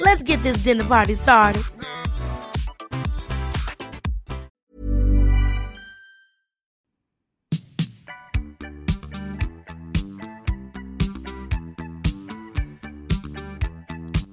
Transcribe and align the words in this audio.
Let's 0.00 0.22
get 0.22 0.42
this 0.44 0.62
dinner 0.62 0.84
party 0.84 1.14
started. 1.14 1.64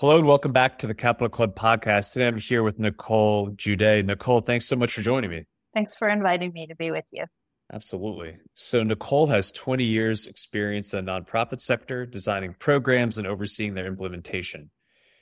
Hello 0.00 0.16
and 0.16 0.28
welcome 0.28 0.52
back 0.52 0.78
to 0.78 0.86
the 0.86 0.94
Capital 0.94 1.28
Club 1.28 1.56
podcast. 1.56 2.12
Today 2.12 2.28
I'm 2.28 2.38
here 2.38 2.62
with 2.62 2.78
Nicole 2.78 3.50
Juday. 3.50 4.04
Nicole, 4.04 4.40
thanks 4.40 4.66
so 4.66 4.76
much 4.76 4.92
for 4.92 5.02
joining 5.02 5.28
me. 5.28 5.44
Thanks 5.74 5.96
for 5.96 6.08
inviting 6.08 6.52
me 6.52 6.68
to 6.68 6.76
be 6.76 6.92
with 6.92 7.06
you. 7.10 7.24
Absolutely. 7.72 8.36
So 8.54 8.84
Nicole 8.84 9.26
has 9.26 9.50
20 9.50 9.82
years 9.82 10.28
experience 10.28 10.94
in 10.94 11.04
the 11.04 11.10
nonprofit 11.10 11.60
sector, 11.60 12.06
designing 12.06 12.54
programs 12.60 13.18
and 13.18 13.26
overseeing 13.26 13.74
their 13.74 13.86
implementation. 13.86 14.70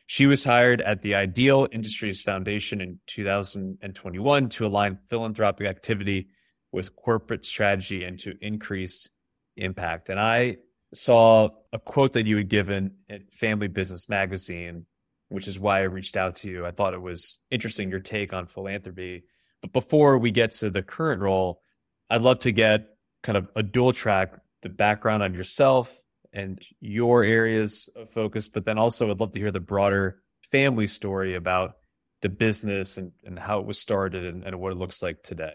She 0.06 0.26
was 0.26 0.44
hired 0.44 0.80
at 0.80 1.02
the 1.02 1.16
Ideal 1.16 1.66
Industries 1.72 2.22
Foundation 2.22 2.80
in 2.80 3.00
2021 3.08 4.48
to 4.50 4.66
align 4.66 4.98
philanthropic 5.10 5.66
activity 5.66 6.28
with 6.70 6.94
corporate 6.94 7.44
strategy 7.44 8.04
and 8.04 8.18
to 8.20 8.34
increase 8.40 9.08
impact. 9.56 10.08
And 10.08 10.20
I 10.20 10.58
saw 10.94 11.48
a 11.72 11.80
quote 11.80 12.12
that 12.12 12.26
you 12.26 12.36
had 12.36 12.48
given 12.48 12.92
at 13.10 13.32
Family 13.32 13.66
Business 13.66 14.08
Magazine, 14.08 14.86
which 15.28 15.48
is 15.48 15.58
why 15.58 15.80
I 15.80 15.82
reached 15.82 16.16
out 16.16 16.36
to 16.36 16.50
you. 16.50 16.64
I 16.64 16.70
thought 16.70 16.94
it 16.94 17.02
was 17.02 17.40
interesting 17.50 17.90
your 17.90 17.98
take 17.98 18.32
on 18.32 18.46
philanthropy. 18.46 19.24
But 19.60 19.72
before 19.72 20.18
we 20.18 20.30
get 20.30 20.52
to 20.52 20.70
the 20.70 20.82
current 20.82 21.20
role, 21.20 21.60
I'd 22.08 22.22
love 22.22 22.40
to 22.40 22.52
get 22.52 22.90
kind 23.24 23.36
of 23.36 23.48
a 23.56 23.62
dual 23.64 23.92
track, 23.92 24.34
the 24.62 24.68
background 24.68 25.24
on 25.24 25.34
yourself 25.34 25.92
and 26.36 26.60
your 26.80 27.24
areas 27.24 27.88
of 27.96 28.10
focus, 28.10 28.48
but 28.48 28.66
then 28.66 28.78
also 28.78 29.10
I'd 29.10 29.18
love 29.18 29.32
to 29.32 29.40
hear 29.40 29.50
the 29.50 29.58
broader 29.58 30.22
family 30.42 30.86
story 30.86 31.34
about 31.34 31.78
the 32.20 32.28
business 32.28 32.98
and, 32.98 33.12
and 33.24 33.38
how 33.38 33.58
it 33.58 33.66
was 33.66 33.78
started 33.78 34.26
and, 34.26 34.44
and 34.44 34.60
what 34.60 34.72
it 34.72 34.76
looks 34.76 35.02
like 35.02 35.22
today. 35.22 35.54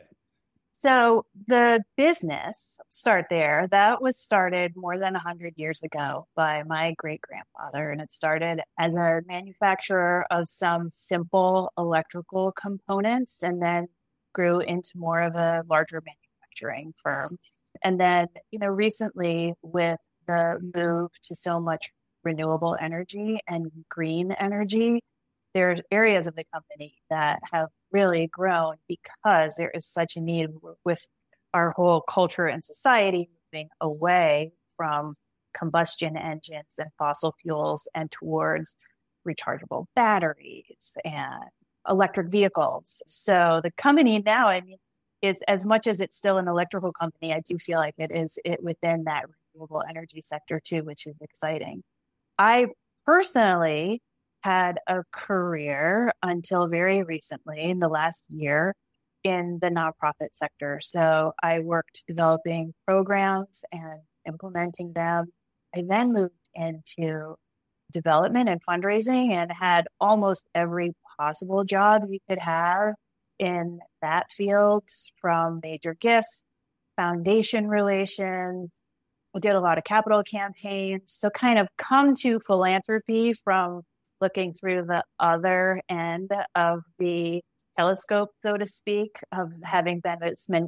So 0.74 1.28
the 1.48 1.84
business, 1.96 2.80
start 2.90 3.28
there, 3.30 3.68
that 3.70 4.02
was 4.02 4.18
started 4.18 4.74
more 4.76 4.98
than 4.98 5.14
100 5.14 5.54
years 5.56 5.84
ago 5.84 6.26
by 6.36 6.64
my 6.64 6.96
great 6.98 7.22
grandfather. 7.22 7.92
And 7.92 8.02
it 8.02 8.12
started 8.12 8.62
as 8.80 8.96
a 8.96 9.22
manufacturer 9.28 10.26
of 10.32 10.50
some 10.50 10.90
simple 10.92 11.72
electrical 11.78 12.52
components 12.54 13.44
and 13.44 13.62
then 13.62 13.90
grew 14.34 14.60
into 14.60 14.90
more 14.96 15.22
of 15.22 15.36
a 15.36 15.64
larger 15.70 16.02
manufacturing 16.04 16.96
firm. 16.98 17.38
And 17.84 18.00
then, 18.00 18.30
you 18.50 18.58
know, 18.58 18.68
recently 18.68 19.54
with 19.62 20.00
the 20.32 20.72
move 20.76 21.12
to 21.24 21.36
so 21.36 21.60
much 21.60 21.90
renewable 22.24 22.78
energy 22.80 23.40
and 23.48 23.72
green 23.90 24.32
energy, 24.32 25.02
there's 25.54 25.82
areas 25.92 26.28
of 26.28 26.36
the 26.36 26.46
company 26.54 26.96
that 27.10 27.40
have 27.52 27.70
really 27.92 28.28
grown 28.28 28.76
because 28.88 29.56
there 29.58 29.72
is 29.72 29.86
such 29.86 30.16
a 30.16 30.22
need 30.22 30.50
with 30.86 31.08
our 31.54 31.72
whole 31.72 32.02
culture 32.02 32.48
and 32.48 32.64
society 32.64 33.30
moving 33.54 33.70
away 33.82 34.54
from 34.76 35.14
combustion 35.54 36.16
engines 36.16 36.76
and 36.78 36.90
fossil 36.98 37.34
fuels 37.42 37.88
and 37.94 38.12
towards 38.12 38.76
rechargeable 39.28 39.86
batteries 39.96 40.96
and 41.04 41.44
electric 41.88 42.28
vehicles. 42.28 43.04
So 43.08 43.60
the 43.64 43.72
company 43.72 44.20
now, 44.20 44.48
I 44.48 44.62
mean, 44.62 44.78
is 45.22 45.42
as 45.48 45.66
much 45.66 45.88
as 45.88 46.02
it's 46.02 46.18
still 46.18 46.38
an 46.38 46.48
electrical 46.48 46.92
company, 46.92 47.34
I 47.34 47.42
do 47.42 47.58
feel 47.58 47.78
like 47.78 47.96
it 47.98 48.12
is 48.12 48.40
it 48.44 48.64
within 48.64 49.04
that 49.04 49.26
renewable 49.54 49.84
energy 49.88 50.22
sector 50.22 50.60
too, 50.64 50.84
which 50.84 51.08
is 51.08 51.18
exciting. 51.22 51.84
I 52.38 52.68
personally 53.06 54.02
had 54.44 54.80
a 54.88 55.04
career 55.12 56.12
until 56.24 56.68
very 56.68 57.04
recently 57.04 57.62
in 57.62 57.80
the 57.80 57.88
last 57.88 58.26
year 58.30 58.76
in 59.24 59.60
the 59.62 59.70
nonprofit 59.70 60.34
sector. 60.34 60.80
So 60.82 61.34
I 61.42 61.60
worked 61.60 62.04
developing 62.08 62.74
programs 62.88 63.64
and 63.72 64.02
implementing 64.28 64.94
them. 64.94 65.28
I 65.76 65.84
then 65.88 66.14
moved 66.14 66.34
into 66.56 67.36
development 67.92 68.50
and 68.50 68.62
fundraising 68.66 69.32
and 69.32 69.52
had 69.52 69.88
almost 70.00 70.46
every 70.56 70.94
possible 71.20 71.64
job 71.64 72.04
you 72.10 72.20
could 72.28 72.40
have 72.40 72.96
in 73.38 73.80
that 74.02 74.32
field 74.32 74.84
from 75.20 75.60
major 75.62 75.94
gifts, 75.94 76.44
foundation 76.96 77.68
relations. 77.68 78.72
Did 79.40 79.56
a 79.56 79.62
lot 79.62 79.78
of 79.78 79.86
capital 79.86 80.24
campaigns. 80.24 81.04
So 81.06 81.30
kind 81.30 81.58
of 81.58 81.68
come 81.78 82.14
to 82.16 82.40
philanthropy 82.40 83.34
from 83.34 83.84
looking 84.20 84.54
through 84.54 84.86
the 84.88 85.04
other 85.20 85.82
end 85.90 86.32
of 86.54 86.82
the 87.00 87.42
telescope, 87.78 88.32
so 88.44 88.58
to 88.58 88.68
speak, 88.68 89.18
of 89.32 89.52
having 89.64 90.02
been 90.02 90.20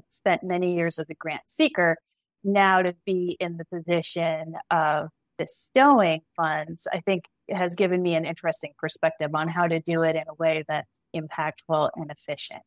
spent 0.10 0.44
many 0.44 0.75
years 0.75 0.98
as 0.98 1.10
a 1.10 1.13
grant 1.13 1.42
seeker, 1.45 1.98
now 2.44 2.81
to 2.81 2.95
be 3.06 3.36
in 3.39 3.57
the 3.57 3.65
position 3.65 4.56
of 4.71 5.10
bestowing 5.38 6.21
funds, 6.36 6.88
I 6.92 7.01
think 7.01 7.25
has 7.50 7.75
given 7.75 8.01
me 8.01 8.15
an 8.15 8.24
interesting 8.24 8.71
perspective 8.77 9.31
on 9.36 9.50
how 9.50 9.68
to 9.68 9.81
do 9.81 10.04
it 10.04 10.15
in 10.15 10.24
a 10.30 10.33
way 10.36 10.63
that's 10.68 11.01
impactful 11.13 11.89
and 11.95 12.10
efficient. 12.10 12.62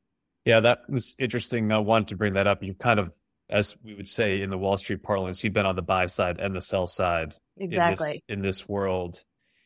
Yeah, 0.45 0.61
that 0.61 0.81
was 0.89 1.17
interesting. 1.19 1.73
I 1.73 1.79
wanted 1.79 2.09
to 2.09 2.17
bring 2.17 2.35
that 2.35 2.47
up. 2.47 2.63
You've 2.63 2.79
kind 2.79 3.01
of, 3.01 3.11
as 3.49 3.77
we 3.85 3.95
would 3.95 4.09
say 4.09 4.43
in 4.43 4.51
the 4.51 4.59
Wall 4.59 4.77
Street 4.77 5.03
parlance, 5.03 5.43
you've 5.45 5.53
been 5.53 5.67
on 5.67 5.77
the 5.77 5.83
buy 5.83 6.07
side 6.07 6.39
and 6.39 6.55
the 6.55 6.61
sell 6.61 6.87
side 6.87 7.35
exactly 7.57 8.09
in 8.09 8.13
this, 8.13 8.23
in 8.29 8.43
this 8.43 8.69
world. 8.69 9.23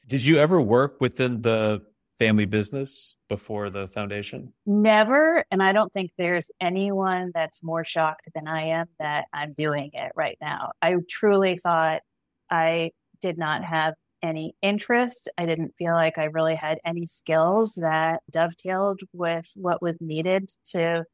Did 0.06 0.24
you 0.24 0.38
ever 0.38 0.60
work 0.60 1.00
within 1.00 1.42
the 1.42 1.82
family 2.18 2.44
business 2.44 3.14
before 3.28 3.70
the 3.70 3.86
foundation? 3.86 4.52
Never. 4.66 5.44
And 5.50 5.62
I 5.62 5.72
don't 5.72 5.92
think 5.92 6.10
there's 6.18 6.50
anyone 6.60 7.30
that's 7.32 7.62
more 7.62 7.84
shocked 7.84 8.28
than 8.34 8.46
I 8.46 8.64
am 8.64 8.88
that 8.98 9.24
I'm 9.32 9.54
doing 9.54 9.90
it 9.94 10.12
right 10.14 10.36
now. 10.40 10.72
I 10.82 10.96
truly 11.08 11.56
thought 11.56 12.02
I 12.50 12.90
did 13.22 13.38
not 13.38 13.64
have 13.64 13.94
any 14.22 14.54
interest. 14.60 15.30
I 15.38 15.46
didn't 15.46 15.74
feel 15.78 15.94
like 15.94 16.18
I 16.18 16.24
really 16.24 16.54
had 16.54 16.78
any 16.84 17.06
skills 17.06 17.74
that 17.76 18.20
dovetailed 18.30 19.00
with 19.14 19.50
what 19.54 19.80
was 19.80 19.96
needed 20.00 20.50
to 20.72 21.04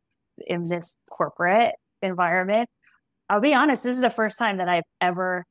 in 0.44 0.64
this 0.64 0.96
corporate 1.08 1.76
environment. 2.02 2.68
I'll 3.28 3.40
be 3.40 3.54
honest, 3.54 3.82
this 3.82 3.96
is 3.96 4.02
the 4.02 4.10
first 4.10 4.38
time 4.38 4.58
that 4.58 4.68
I've 4.68 4.84
ever 5.00 5.44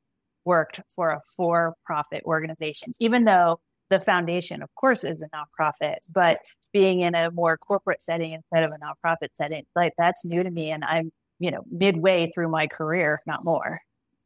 worked 0.45 0.79
for 0.95 1.09
a 1.09 1.21
for 1.35 1.73
profit 1.85 2.23
organization, 2.25 2.93
even 2.99 3.25
though 3.25 3.59
the 3.89 3.99
foundation, 3.99 4.61
of 4.61 4.73
course, 4.75 5.03
is 5.03 5.21
a 5.21 5.27
nonprofit, 5.35 5.97
but 6.13 6.39
being 6.73 7.01
in 7.01 7.15
a 7.15 7.31
more 7.31 7.57
corporate 7.57 8.01
setting 8.01 8.33
instead 8.33 8.63
of 8.63 8.71
a 8.71 8.77
nonprofit 8.77 9.29
setting, 9.33 9.63
like 9.75 9.93
that's 9.97 10.25
new 10.25 10.43
to 10.43 10.49
me. 10.49 10.71
And 10.71 10.83
I'm, 10.83 11.11
you 11.39 11.51
know, 11.51 11.63
midway 11.69 12.31
through 12.33 12.49
my 12.49 12.67
career, 12.67 13.21
not 13.27 13.43
more. 13.43 13.79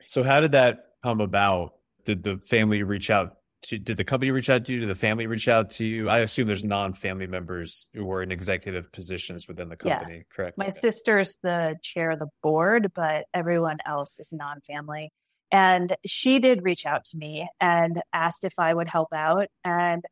So, 0.05 0.23
how 0.23 0.39
did 0.39 0.51
that 0.53 0.91
come 1.03 1.21
about? 1.21 1.73
Did 2.05 2.23
the 2.23 2.37
family 2.37 2.83
reach 2.83 3.09
out 3.09 3.38
to, 3.63 3.77
did 3.77 3.97
the 3.97 4.03
company 4.03 4.31
reach 4.31 4.49
out 4.49 4.65
to 4.65 4.73
you? 4.73 4.79
Did 4.79 4.89
the 4.89 4.95
family 4.95 5.27
reach 5.27 5.47
out 5.47 5.71
to 5.71 5.85
you? 5.85 6.09
I 6.09 6.19
assume 6.19 6.47
there's 6.47 6.63
non-family 6.63 7.27
members 7.27 7.89
who 7.93 8.05
were 8.05 8.23
in 8.23 8.31
executive 8.31 8.91
positions 8.91 9.47
within 9.47 9.69
the 9.69 9.75
company, 9.75 10.15
yes. 10.15 10.23
correct? 10.29 10.57
My 10.57 10.69
sister's 10.69 11.37
the 11.43 11.75
chair 11.83 12.11
of 12.11 12.19
the 12.19 12.29
board, 12.41 12.91
but 12.95 13.25
everyone 13.33 13.77
else 13.85 14.19
is 14.19 14.31
non-family. 14.31 15.11
And 15.51 15.95
she 16.05 16.39
did 16.39 16.63
reach 16.63 16.85
out 16.85 17.03
to 17.05 17.17
me 17.17 17.49
and 17.59 18.01
asked 18.13 18.43
if 18.43 18.53
I 18.57 18.73
would 18.73 18.87
help 18.87 19.09
out. 19.13 19.47
And 19.63 20.03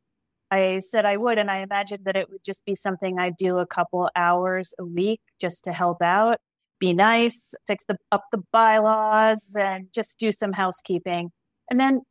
I 0.50 0.80
said 0.80 1.04
I 1.04 1.16
would. 1.16 1.38
And 1.38 1.50
I 1.50 1.58
imagined 1.58 2.04
that 2.06 2.16
it 2.16 2.28
would 2.30 2.42
just 2.44 2.64
be 2.64 2.74
something 2.74 3.18
I'd 3.18 3.36
do 3.36 3.58
a 3.58 3.66
couple 3.66 4.10
hours 4.16 4.74
a 4.78 4.84
week 4.84 5.20
just 5.40 5.64
to 5.64 5.72
help 5.72 6.02
out, 6.02 6.38
be 6.80 6.92
nice, 6.92 7.54
fix 7.66 7.84
the, 7.86 7.96
up 8.10 8.24
the 8.32 8.42
bylaws, 8.52 9.48
and 9.56 9.86
just 9.94 10.18
do 10.18 10.32
some 10.32 10.52
housekeeping. 10.52 11.30
And 11.70 11.78
then 11.78 12.02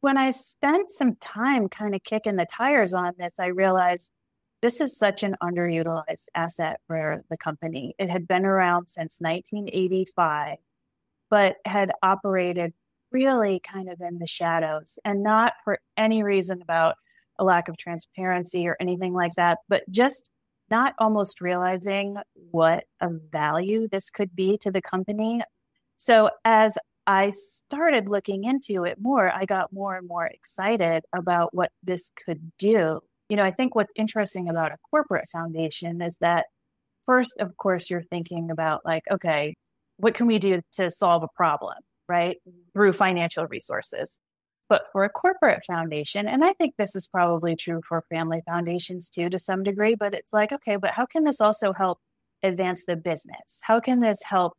when 0.00 0.16
I 0.16 0.30
spent 0.30 0.92
some 0.92 1.16
time 1.16 1.68
kind 1.68 1.94
of 1.94 2.02
kicking 2.02 2.36
the 2.36 2.46
tires 2.46 2.94
on 2.94 3.12
this, 3.18 3.34
I 3.38 3.46
realized 3.46 4.10
this 4.62 4.80
is 4.80 4.98
such 4.98 5.22
an 5.22 5.36
underutilized 5.42 6.26
asset 6.34 6.80
for 6.86 7.22
the 7.30 7.36
company. 7.36 7.94
It 7.98 8.10
had 8.10 8.28
been 8.28 8.44
around 8.44 8.88
since 8.88 9.18
1985, 9.20 10.58
but 11.30 11.56
had 11.64 11.92
operated 12.02 12.72
really 13.12 13.60
kind 13.60 13.88
of 13.88 14.00
in 14.00 14.18
the 14.18 14.26
shadows 14.26 14.98
and 15.04 15.22
not 15.22 15.54
for 15.64 15.78
any 15.96 16.22
reason 16.22 16.62
about 16.62 16.96
a 17.38 17.44
lack 17.44 17.68
of 17.68 17.76
transparency 17.76 18.66
or 18.68 18.76
anything 18.80 19.14
like 19.14 19.32
that, 19.36 19.58
but 19.68 19.82
just 19.90 20.30
not 20.70 20.94
almost 20.98 21.40
realizing 21.40 22.16
what 22.50 22.84
a 23.00 23.08
value 23.08 23.88
this 23.88 24.10
could 24.10 24.36
be 24.36 24.56
to 24.58 24.70
the 24.70 24.82
company. 24.82 25.42
So 25.96 26.30
as 26.44 26.78
I 27.06 27.30
started 27.30 28.08
looking 28.08 28.44
into 28.44 28.84
it 28.84 28.98
more, 29.00 29.30
I 29.30 29.44
got 29.44 29.72
more 29.72 29.96
and 29.96 30.06
more 30.06 30.26
excited 30.26 31.04
about 31.14 31.54
what 31.54 31.72
this 31.82 32.10
could 32.24 32.52
do. 32.58 33.00
You 33.28 33.36
know, 33.36 33.44
I 33.44 33.50
think 33.50 33.74
what's 33.74 33.92
interesting 33.96 34.48
about 34.48 34.72
a 34.72 34.76
corporate 34.90 35.28
foundation 35.30 36.02
is 36.02 36.16
that 36.20 36.46
first, 37.04 37.36
of 37.40 37.56
course, 37.56 37.90
you're 37.90 38.02
thinking 38.02 38.50
about 38.50 38.84
like, 38.84 39.02
okay, 39.10 39.54
what 39.96 40.14
can 40.14 40.26
we 40.26 40.38
do 40.38 40.60
to 40.74 40.90
solve 40.90 41.22
a 41.22 41.28
problem, 41.34 41.76
right? 42.08 42.38
Through 42.72 42.92
financial 42.94 43.46
resources. 43.46 44.18
But 44.68 44.82
for 44.92 45.02
a 45.02 45.08
corporate 45.08 45.64
foundation, 45.66 46.28
and 46.28 46.44
I 46.44 46.52
think 46.52 46.74
this 46.78 46.94
is 46.94 47.08
probably 47.08 47.56
true 47.56 47.80
for 47.88 48.04
family 48.08 48.40
foundations 48.46 49.08
too, 49.08 49.28
to 49.30 49.38
some 49.38 49.64
degree, 49.64 49.96
but 49.96 50.14
it's 50.14 50.32
like, 50.32 50.52
okay, 50.52 50.76
but 50.76 50.92
how 50.92 51.06
can 51.06 51.24
this 51.24 51.40
also 51.40 51.72
help 51.72 51.98
advance 52.42 52.84
the 52.86 52.94
business? 52.94 53.58
How 53.62 53.80
can 53.80 53.98
this 53.98 54.20
help 54.24 54.52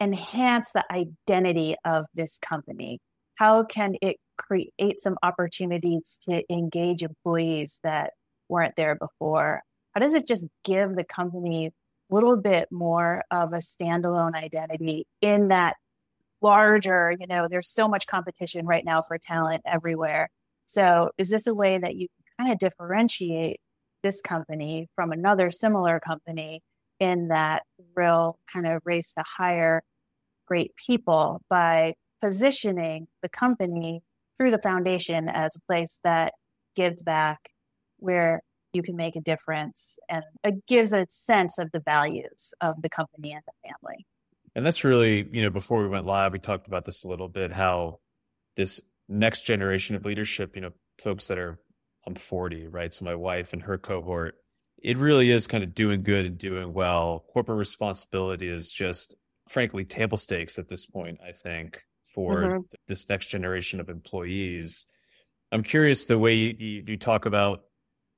enhance 0.00 0.72
the 0.72 0.84
identity 0.92 1.76
of 1.84 2.06
this 2.14 2.38
company? 2.38 3.00
How 3.36 3.64
can 3.64 3.94
it 4.00 4.16
create 4.36 5.00
some 5.00 5.16
opportunities 5.22 6.18
to 6.28 6.42
engage 6.52 7.02
employees 7.02 7.80
that 7.82 8.12
weren't 8.48 8.76
there 8.76 8.94
before? 8.94 9.62
How 9.94 10.00
does 10.00 10.14
it 10.14 10.26
just 10.26 10.46
give 10.64 10.96
the 10.96 11.04
company 11.04 11.66
a 11.66 12.14
little 12.14 12.36
bit 12.36 12.70
more 12.70 13.22
of 13.30 13.52
a 13.52 13.58
standalone 13.58 14.34
identity 14.34 15.06
in 15.20 15.48
that 15.48 15.76
larger, 16.44 17.16
you 17.18 17.26
know, 17.26 17.48
there's 17.50 17.68
so 17.68 17.88
much 17.88 18.06
competition 18.06 18.66
right 18.66 18.84
now 18.84 19.00
for 19.02 19.18
talent 19.18 19.62
everywhere. 19.66 20.28
So, 20.66 21.10
is 21.18 21.30
this 21.30 21.46
a 21.46 21.54
way 21.54 21.78
that 21.78 21.96
you 21.96 22.08
kind 22.38 22.52
of 22.52 22.58
differentiate 22.58 23.60
this 24.02 24.20
company 24.20 24.88
from 24.94 25.10
another 25.10 25.50
similar 25.50 25.98
company 25.98 26.60
in 27.00 27.28
that 27.28 27.62
real 27.94 28.38
kind 28.52 28.66
of 28.66 28.82
race 28.84 29.12
to 29.14 29.24
hire 29.26 29.82
great 30.46 30.72
people 30.76 31.40
by 31.48 31.94
positioning 32.22 33.06
the 33.22 33.28
company 33.28 34.02
through 34.38 34.50
the 34.50 34.58
foundation 34.58 35.28
as 35.28 35.56
a 35.56 35.60
place 35.66 36.00
that 36.04 36.32
gives 36.74 37.02
back 37.02 37.50
where 37.98 38.42
you 38.72 38.82
can 38.82 38.96
make 38.96 39.14
a 39.16 39.20
difference 39.20 39.98
and 40.08 40.24
it 40.42 40.66
gives 40.66 40.92
a 40.92 41.06
sense 41.10 41.58
of 41.58 41.70
the 41.72 41.80
values 41.80 42.52
of 42.60 42.82
the 42.82 42.88
company 42.88 43.32
and 43.32 43.42
the 43.46 43.68
family. 43.68 44.04
And 44.56 44.66
that's 44.66 44.84
really, 44.84 45.28
you 45.32 45.42
know, 45.42 45.50
before 45.50 45.82
we 45.82 45.88
went 45.88 46.06
live, 46.06 46.32
we 46.32 46.38
talked 46.38 46.66
about 46.66 46.84
this 46.84 47.04
a 47.04 47.08
little 47.08 47.28
bit 47.28 47.52
how 47.52 48.00
this 48.56 48.80
next 49.08 49.42
generation 49.42 49.96
of 49.96 50.04
leadership, 50.04 50.54
you 50.54 50.62
know, 50.62 50.70
folks 51.02 51.26
that 51.28 51.38
are, 51.38 51.58
I'm 52.06 52.14
40, 52.14 52.68
right? 52.68 52.92
So 52.92 53.04
my 53.04 53.14
wife 53.14 53.52
and 53.52 53.62
her 53.62 53.78
cohort, 53.78 54.36
it 54.84 54.98
really 54.98 55.30
is 55.30 55.46
kind 55.46 55.64
of 55.64 55.74
doing 55.74 56.02
good 56.02 56.26
and 56.26 56.36
doing 56.36 56.74
well. 56.74 57.24
Corporate 57.32 57.56
responsibility 57.56 58.48
is 58.48 58.70
just, 58.70 59.14
frankly, 59.48 59.86
table 59.86 60.18
stakes 60.18 60.58
at 60.58 60.68
this 60.68 60.84
point, 60.84 61.20
I 61.26 61.32
think, 61.32 61.82
for 62.14 62.42
mm-hmm. 62.42 62.60
this 62.86 63.08
next 63.08 63.28
generation 63.28 63.80
of 63.80 63.88
employees. 63.88 64.86
I'm 65.50 65.62
curious 65.62 66.04
the 66.04 66.18
way 66.18 66.34
you, 66.34 66.84
you 66.86 66.96
talk 66.98 67.24
about 67.24 67.62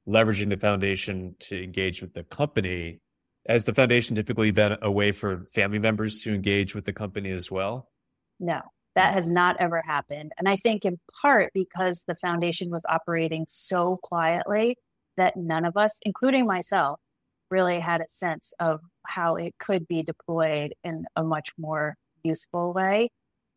leveraging 0.08 0.50
the 0.50 0.56
foundation 0.56 1.36
to 1.40 1.62
engage 1.62 2.02
with 2.02 2.14
the 2.14 2.24
company. 2.24 3.00
Has 3.48 3.62
the 3.62 3.74
foundation 3.74 4.16
typically 4.16 4.50
been 4.50 4.76
a 4.82 4.90
way 4.90 5.12
for 5.12 5.46
family 5.54 5.78
members 5.78 6.22
to 6.22 6.34
engage 6.34 6.74
with 6.74 6.84
the 6.84 6.92
company 6.92 7.30
as 7.30 7.48
well? 7.48 7.88
No, 8.40 8.60
that 8.96 9.14
has 9.14 9.32
not 9.32 9.56
ever 9.60 9.82
happened. 9.82 10.32
And 10.36 10.48
I 10.48 10.56
think 10.56 10.84
in 10.84 10.98
part 11.22 11.52
because 11.54 12.02
the 12.08 12.16
foundation 12.16 12.70
was 12.70 12.82
operating 12.88 13.44
so 13.46 14.00
quietly 14.02 14.76
that 15.16 15.36
none 15.36 15.64
of 15.64 15.76
us, 15.76 15.98
including 16.02 16.46
myself, 16.46 17.00
really 17.50 17.80
had 17.80 18.00
a 18.00 18.08
sense 18.08 18.52
of 18.58 18.80
how 19.06 19.36
it 19.36 19.54
could 19.58 19.86
be 19.86 20.02
deployed 20.02 20.74
in 20.82 21.06
a 21.14 21.22
much 21.22 21.50
more 21.58 21.96
useful 22.22 22.72
way. 22.72 23.08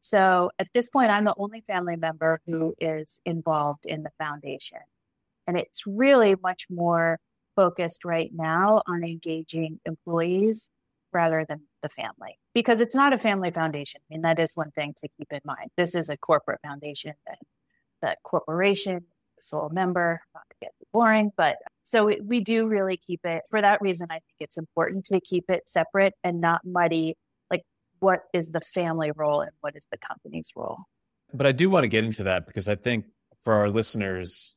So 0.02 0.52
at 0.60 0.68
this 0.74 0.90
point, 0.90 1.10
I'm 1.10 1.26
the 1.26 1.33
only 1.38 1.62
family 1.62 1.95
member 1.95 2.40
who 2.45 2.74
is 2.80 3.19
involved 3.26 3.86
in 3.86 4.04
the 4.04 4.12
foundation. 4.18 4.80
And 5.48 5.57
it's 5.57 5.86
really 5.86 6.36
much 6.42 6.68
more 6.69 7.19
focused 7.56 8.06
right 8.06 8.31
now 8.33 8.81
on 8.88 9.04
engaging 9.04 9.80
employees 9.86 10.69
rather 11.12 11.45
than 11.48 11.62
the 11.81 11.90
family 11.90 12.38
because 12.54 12.81
it's 12.81 12.95
not 12.95 13.14
a 13.14 13.18
family 13.18 13.52
foundation. 13.52 14.00
I 14.04 14.14
mean, 14.14 14.22
that 14.22 14.40
is 14.40 14.56
one 14.56 14.72
thing 14.72 14.94
to 14.98 15.07
keep 15.18 15.31
in 15.31 15.42
mind. 15.44 15.72
This 15.76 15.95
is 15.95 16.10
a 16.10 16.18
corporate 16.18 16.62
foundation 16.62 17.14
that 17.26 17.40
the 18.02 18.16
corporation 18.24 19.06
sole 19.44 19.69
member, 19.69 20.22
not 20.34 20.44
to 20.50 20.56
get 20.62 20.72
boring, 20.92 21.31
but 21.36 21.58
so 21.84 22.08
it, 22.08 22.26
we 22.26 22.40
do 22.40 22.68
really 22.68 22.98
keep 22.98 23.26
it 23.26 23.44
for 23.50 23.62
that 23.62 23.81
reason. 23.81 24.08
I 24.10 24.16
think 24.16 24.36
it's 24.40 24.58
important 24.58 25.06
to 25.06 25.19
keep 25.19 25.50
it 25.50 25.68
separate 25.68 26.14
and 26.24 26.42
not 26.42 26.62
muddy 26.66 27.16
like 27.50 27.64
what 28.00 28.22
is 28.34 28.50
the 28.50 28.62
family 28.62 29.12
role 29.16 29.42
and 29.42 29.52
what 29.62 29.76
is 29.76 29.88
the 29.92 29.98
company's 29.98 30.52
role. 30.56 30.80
But 31.34 31.48
I 31.48 31.52
do 31.52 31.69
want 31.69 31.84
to 31.84 31.88
get 31.88 32.04
into 32.04 32.24
that 32.24 32.48
because 32.48 32.68
I 32.68 32.76
think 32.76 33.06
for 33.44 33.54
our 33.54 33.69
listeners, 33.69 34.56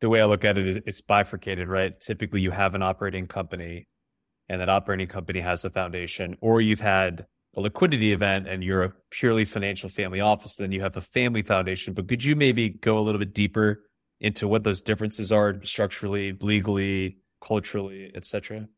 the 0.00 0.08
way 0.08 0.20
I 0.20 0.26
look 0.26 0.44
at 0.44 0.58
it 0.58 0.68
is 0.68 0.78
it's 0.86 1.00
bifurcated, 1.00 1.68
right? 1.68 1.98
Typically, 2.00 2.40
you 2.40 2.50
have 2.50 2.74
an 2.74 2.82
operating 2.82 3.26
company, 3.26 3.88
and 4.48 4.60
that 4.60 4.68
operating 4.68 5.08
company 5.08 5.40
has 5.40 5.64
a 5.64 5.70
foundation, 5.70 6.36
or 6.40 6.60
you've 6.60 6.80
had 6.80 7.26
a 7.56 7.60
liquidity 7.60 8.12
event 8.12 8.46
and 8.46 8.62
you're 8.62 8.84
a 8.84 8.92
purely 9.10 9.44
financial 9.44 9.88
family 9.88 10.20
office, 10.20 10.56
then 10.56 10.70
you 10.70 10.80
have 10.80 10.96
a 10.96 11.00
family 11.00 11.42
foundation. 11.42 11.94
But 11.94 12.06
could 12.06 12.22
you 12.22 12.36
maybe 12.36 12.68
go 12.68 12.98
a 12.98 13.00
little 13.00 13.18
bit 13.18 13.34
deeper 13.34 13.82
into 14.20 14.48
what 14.48 14.64
those 14.64 14.80
differences 14.80 15.30
are 15.32 15.62
structurally, 15.62 16.32
legally, 16.40 17.18
culturally, 17.40 18.10
etc.? 18.14 18.68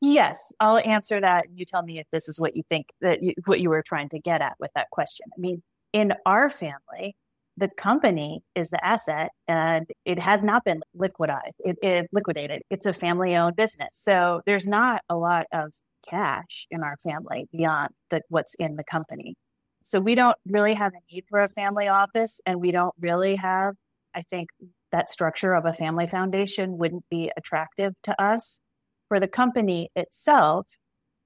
Yes, 0.00 0.52
I'll 0.60 0.78
answer 0.78 1.20
that. 1.20 1.46
and 1.46 1.58
You 1.58 1.64
tell 1.64 1.82
me 1.82 1.98
if 1.98 2.06
this 2.10 2.28
is 2.28 2.40
what 2.40 2.56
you 2.56 2.62
think 2.68 2.86
that 3.00 3.22
you, 3.22 3.34
what 3.44 3.60
you 3.60 3.68
were 3.68 3.82
trying 3.82 4.08
to 4.10 4.18
get 4.18 4.40
at 4.40 4.54
with 4.58 4.70
that 4.74 4.88
question. 4.90 5.26
I 5.36 5.40
mean, 5.40 5.62
in 5.92 6.14
our 6.24 6.48
family, 6.48 7.16
the 7.56 7.68
company 7.68 8.42
is 8.54 8.70
the 8.70 8.82
asset 8.84 9.32
and 9.46 9.86
it 10.06 10.18
has 10.18 10.42
not 10.42 10.64
been 10.64 10.82
liquidized. 10.96 11.56
It, 11.58 11.76
it 11.82 12.08
liquidated. 12.12 12.62
It's 12.70 12.86
a 12.86 12.92
family 12.94 13.36
owned 13.36 13.56
business. 13.56 13.90
So 13.92 14.40
there's 14.46 14.66
not 14.66 15.02
a 15.10 15.16
lot 15.16 15.46
of 15.52 15.74
cash 16.08 16.66
in 16.70 16.82
our 16.82 16.96
family 17.02 17.46
beyond 17.52 17.90
the, 18.08 18.22
what's 18.28 18.54
in 18.54 18.76
the 18.76 18.84
company. 18.84 19.36
So 19.82 20.00
we 20.00 20.14
don't 20.14 20.36
really 20.46 20.74
have 20.74 20.92
a 20.92 21.14
need 21.14 21.24
for 21.28 21.42
a 21.42 21.48
family 21.48 21.88
office 21.88 22.40
and 22.46 22.60
we 22.60 22.70
don't 22.70 22.94
really 22.98 23.36
have, 23.36 23.74
I 24.14 24.22
think, 24.22 24.48
that 24.92 25.10
structure 25.10 25.54
of 25.54 25.64
a 25.64 25.72
family 25.72 26.06
foundation 26.06 26.78
wouldn't 26.78 27.04
be 27.10 27.30
attractive 27.36 27.94
to 28.04 28.22
us. 28.22 28.60
For 29.08 29.20
the 29.20 29.28
company 29.28 29.90
itself, 29.96 30.68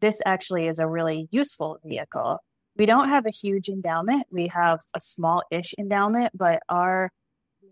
this 0.01 0.21
actually 0.27 0.67
is 0.67 0.79
a 0.79 0.89
really 0.89 1.29
useful 1.31 1.79
vehicle. 1.85 2.39
We 2.77 2.87
don't 2.87 3.09
have 3.09 3.27
a 3.27 3.31
huge 3.31 3.69
endowment. 3.69 4.27
We 4.31 4.49
have 4.49 4.81
a 4.95 5.01
small 5.01 5.43
ish 5.51 5.75
endowment, 5.79 6.33
but 6.37 6.63
our 6.69 7.11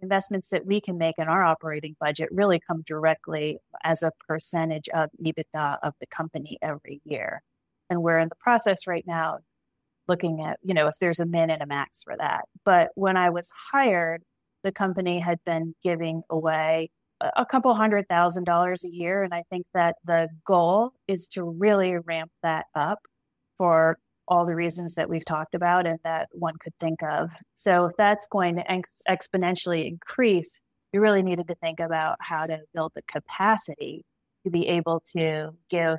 investments 0.00 0.50
that 0.50 0.66
we 0.66 0.80
can 0.80 0.98
make 0.98 1.16
in 1.18 1.28
our 1.28 1.44
operating 1.44 1.96
budget 2.00 2.28
really 2.32 2.60
come 2.60 2.82
directly 2.86 3.58
as 3.84 4.02
a 4.02 4.12
percentage 4.26 4.88
of 4.90 5.10
EBITDA 5.22 5.78
of 5.82 5.94
the 6.00 6.06
company 6.06 6.58
every 6.62 7.00
year. 7.04 7.42
And 7.90 8.02
we're 8.02 8.18
in 8.18 8.28
the 8.28 8.36
process 8.36 8.86
right 8.86 9.04
now 9.06 9.38
looking 10.08 10.42
at, 10.42 10.58
you 10.62 10.74
know, 10.74 10.88
if 10.88 10.94
there's 11.00 11.20
a 11.20 11.26
min 11.26 11.50
and 11.50 11.62
a 11.62 11.66
max 11.66 12.02
for 12.02 12.16
that. 12.16 12.44
But 12.64 12.90
when 12.94 13.16
I 13.16 13.30
was 13.30 13.50
hired, 13.72 14.22
the 14.62 14.72
company 14.72 15.18
had 15.18 15.38
been 15.44 15.74
giving 15.82 16.22
away 16.30 16.90
a 17.36 17.46
couple 17.46 17.74
hundred 17.74 18.08
thousand 18.08 18.44
dollars 18.44 18.84
a 18.84 18.90
year. 18.90 19.22
And 19.22 19.32
I 19.32 19.44
think 19.50 19.66
that 19.74 19.96
the 20.04 20.28
goal 20.44 20.92
is 21.06 21.28
to 21.28 21.44
really 21.44 21.96
ramp 21.96 22.32
that 22.42 22.66
up 22.74 22.98
for 23.58 23.98
all 24.28 24.46
the 24.46 24.54
reasons 24.54 24.94
that 24.94 25.08
we've 25.08 25.24
talked 25.24 25.54
about 25.54 25.86
and 25.86 25.98
that 26.04 26.28
one 26.32 26.54
could 26.62 26.72
think 26.80 27.02
of. 27.02 27.30
So 27.56 27.86
if 27.86 27.92
that's 27.96 28.26
going 28.28 28.56
to 28.56 28.70
ex- 28.70 29.02
exponentially 29.08 29.86
increase, 29.86 30.60
you 30.92 31.00
really 31.00 31.22
needed 31.22 31.48
to 31.48 31.54
think 31.56 31.80
about 31.80 32.16
how 32.20 32.46
to 32.46 32.60
build 32.74 32.92
the 32.94 33.02
capacity 33.02 34.04
to 34.44 34.50
be 34.50 34.68
able 34.68 35.02
to 35.16 35.50
give 35.70 35.98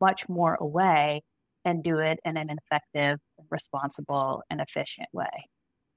much 0.00 0.28
more 0.28 0.56
away 0.60 1.22
and 1.64 1.82
do 1.82 1.98
it 1.98 2.18
in 2.24 2.36
an 2.36 2.50
effective, 2.50 3.18
responsible, 3.50 4.42
and 4.50 4.60
efficient 4.60 5.08
way. 5.12 5.48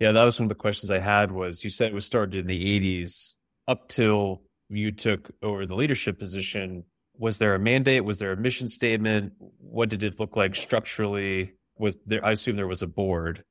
Yeah, 0.01 0.13
that 0.13 0.23
was 0.23 0.39
one 0.39 0.45
of 0.45 0.49
the 0.49 0.55
questions 0.55 0.89
I 0.89 0.97
had 0.97 1.31
was 1.31 1.63
you 1.63 1.69
said 1.69 1.89
it 1.89 1.93
was 1.93 2.07
started 2.07 2.33
in 2.33 2.47
the 2.47 2.79
80s 2.97 3.35
up 3.67 3.87
till 3.87 4.41
you 4.67 4.91
took 4.91 5.29
over 5.43 5.67
the 5.67 5.75
leadership 5.75 6.17
position. 6.17 6.85
Was 7.19 7.37
there 7.37 7.53
a 7.53 7.59
mandate? 7.59 8.03
Was 8.03 8.17
there 8.17 8.31
a 8.31 8.35
mission 8.35 8.67
statement? 8.67 9.33
What 9.59 9.89
did 9.89 10.01
it 10.01 10.19
look 10.19 10.35
like 10.35 10.55
structurally? 10.55 11.53
Was 11.77 11.99
there 12.07 12.25
I 12.25 12.31
assume 12.31 12.55
there 12.55 12.65
was 12.65 12.81
a 12.81 12.87
board. 12.87 13.43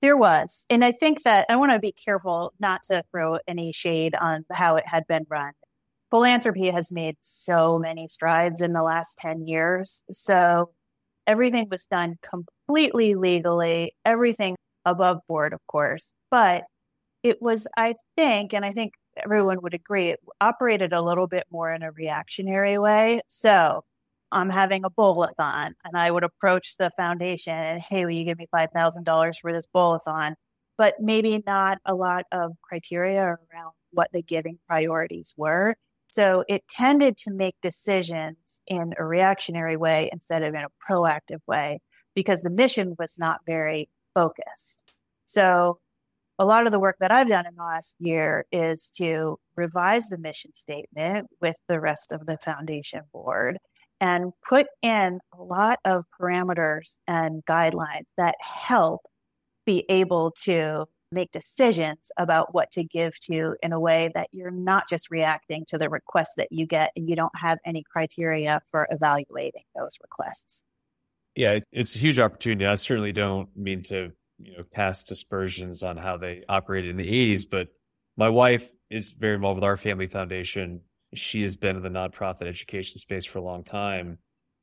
There 0.00 0.16
was. 0.16 0.66
And 0.70 0.84
I 0.84 0.92
think 0.92 1.24
that 1.24 1.46
I 1.48 1.56
want 1.56 1.72
to 1.72 1.80
be 1.80 1.90
careful 1.90 2.52
not 2.60 2.84
to 2.84 3.02
throw 3.10 3.40
any 3.48 3.72
shade 3.72 4.14
on 4.14 4.44
how 4.52 4.76
it 4.76 4.86
had 4.86 5.04
been 5.08 5.26
run. 5.28 5.50
Philanthropy 6.12 6.70
has 6.70 6.92
made 6.92 7.16
so 7.22 7.76
many 7.76 8.06
strides 8.06 8.62
in 8.62 8.72
the 8.72 8.84
last 8.84 9.18
10 9.18 9.48
years. 9.48 10.04
So 10.12 10.70
everything 11.26 11.66
was 11.68 11.86
done 11.86 12.20
completely 12.22 13.16
legally, 13.16 13.96
everything 14.04 14.54
above 14.90 15.20
board, 15.28 15.52
of 15.52 15.60
course. 15.66 16.12
But 16.30 16.64
it 17.22 17.42
was, 17.42 17.66
I 17.76 17.94
think, 18.16 18.54
and 18.54 18.64
I 18.64 18.72
think 18.72 18.94
everyone 19.16 19.60
would 19.62 19.74
agree, 19.74 20.10
it 20.10 20.20
operated 20.40 20.92
a 20.92 21.02
little 21.02 21.26
bit 21.26 21.44
more 21.50 21.72
in 21.72 21.82
a 21.82 21.90
reactionary 21.90 22.78
way. 22.78 23.20
So 23.28 23.84
I'm 24.30 24.50
having 24.50 24.84
a 24.84 24.90
bowl-a-thon 24.90 25.74
and 25.84 25.96
I 25.96 26.10
would 26.10 26.24
approach 26.24 26.76
the 26.76 26.90
foundation 26.96 27.54
and, 27.54 27.80
hey, 27.80 28.04
will 28.04 28.12
you 28.12 28.24
give 28.24 28.38
me 28.38 28.46
$5,000 28.54 29.40
for 29.40 29.52
this 29.52 29.66
bowl-a-thon? 29.66 30.36
But 30.76 30.94
maybe 31.00 31.42
not 31.46 31.78
a 31.84 31.94
lot 31.94 32.26
of 32.30 32.52
criteria 32.62 33.22
around 33.22 33.72
what 33.90 34.10
the 34.12 34.22
giving 34.22 34.58
priorities 34.68 35.34
were. 35.36 35.74
So 36.10 36.44
it 36.48 36.68
tended 36.68 37.16
to 37.18 37.30
make 37.30 37.56
decisions 37.62 38.60
in 38.66 38.94
a 38.98 39.04
reactionary 39.04 39.76
way 39.76 40.08
instead 40.12 40.42
of 40.42 40.54
in 40.54 40.62
a 40.62 40.68
proactive 40.88 41.40
way 41.46 41.80
because 42.14 42.42
the 42.42 42.50
mission 42.50 42.94
was 42.98 43.18
not 43.18 43.40
very 43.46 43.88
focused. 44.18 44.82
So 45.26 45.78
a 46.40 46.44
lot 46.44 46.66
of 46.66 46.72
the 46.72 46.80
work 46.80 46.96
that 46.98 47.12
I've 47.12 47.28
done 47.28 47.46
in 47.46 47.54
the 47.54 47.62
last 47.62 47.94
year 48.00 48.46
is 48.50 48.90
to 48.96 49.38
revise 49.56 50.08
the 50.08 50.18
mission 50.18 50.54
statement 50.54 51.28
with 51.40 51.56
the 51.68 51.78
rest 51.78 52.10
of 52.10 52.26
the 52.26 52.36
foundation 52.44 53.02
board 53.12 53.58
and 54.00 54.32
put 54.48 54.66
in 54.82 55.20
a 55.38 55.42
lot 55.42 55.78
of 55.84 56.04
parameters 56.20 56.96
and 57.06 57.44
guidelines 57.48 58.06
that 58.16 58.34
help 58.40 59.02
be 59.66 59.84
able 59.88 60.32
to 60.44 60.86
make 61.12 61.30
decisions 61.30 62.10
about 62.16 62.52
what 62.52 62.72
to 62.72 62.82
give 62.82 63.18
to 63.20 63.54
in 63.62 63.72
a 63.72 63.80
way 63.80 64.10
that 64.14 64.28
you're 64.32 64.50
not 64.50 64.88
just 64.88 65.10
reacting 65.10 65.64
to 65.66 65.78
the 65.78 65.88
requests 65.88 66.34
that 66.36 66.50
you 66.50 66.66
get 66.66 66.90
and 66.96 67.08
you 67.08 67.14
don't 67.14 67.36
have 67.36 67.58
any 67.64 67.84
criteria 67.84 68.60
for 68.68 68.88
evaluating 68.90 69.62
those 69.76 69.96
requests. 70.02 70.64
Yeah, 71.38 71.60
it's 71.70 71.94
a 71.94 72.00
huge 72.00 72.18
opportunity. 72.18 72.66
I 72.66 72.74
certainly 72.74 73.12
don't 73.12 73.48
mean 73.56 73.84
to, 73.84 74.10
you 74.40 74.56
know, 74.56 74.64
cast 74.74 75.12
aspersions 75.12 75.84
on 75.84 75.96
how 75.96 76.16
they 76.16 76.42
operated 76.48 76.90
in 76.90 76.96
the 76.96 77.08
80s, 77.08 77.44
but 77.48 77.68
my 78.16 78.28
wife 78.28 78.68
is 78.90 79.12
very 79.12 79.36
involved 79.36 79.58
with 79.58 79.64
our 79.64 79.76
family 79.76 80.08
foundation. 80.08 80.80
She 81.14 81.42
has 81.42 81.56
been 81.56 81.76
in 81.76 81.82
the 81.82 81.90
nonprofit 81.90 82.48
education 82.48 82.98
space 82.98 83.24
for 83.24 83.38
a 83.38 83.42
long 83.42 83.62
time. 83.62 84.18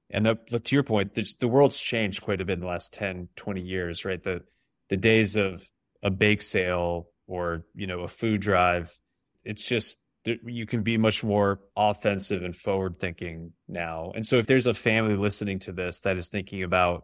And 0.10 0.25
the, 0.25 0.36
to 0.36 0.75
your 0.75 0.84
point, 0.84 1.13
the, 1.13 1.25
the 1.39 1.48
world's 1.48 1.79
changed 1.79 2.22
quite 2.22 2.41
a 2.41 2.46
bit 2.46 2.55
in 2.55 2.60
the 2.60 2.67
last 2.67 2.94
10, 2.94 3.29
20 3.38 3.62
years, 3.62 4.03
right? 4.03 4.22
The 4.22 4.41
the 4.89 4.98
days 4.98 5.38
of 5.38 5.63
a 6.03 6.10
bake 6.10 6.41
sale 6.41 7.08
or 7.25 7.65
you 7.74 7.88
know 7.88 8.01
a 8.01 8.08
food 8.08 8.41
drive 8.41 8.96
it's 9.44 9.65
just 9.65 9.98
you 10.46 10.65
can 10.65 10.82
be 10.82 10.98
much 10.98 11.24
more 11.24 11.60
offensive 11.75 12.44
and 12.44 12.55
forward 12.55 13.00
thinking 13.00 13.53
now. 13.67 14.12
And 14.15 14.25
so 14.25 14.38
if 14.38 14.48
there's 14.48 14.67
a 14.67 14.74
family 14.74 15.15
listening 15.15 15.60
to 15.60 15.72
this 15.72 16.00
that 16.01 16.17
is 16.17 16.27
thinking 16.27 16.63
about 16.63 17.03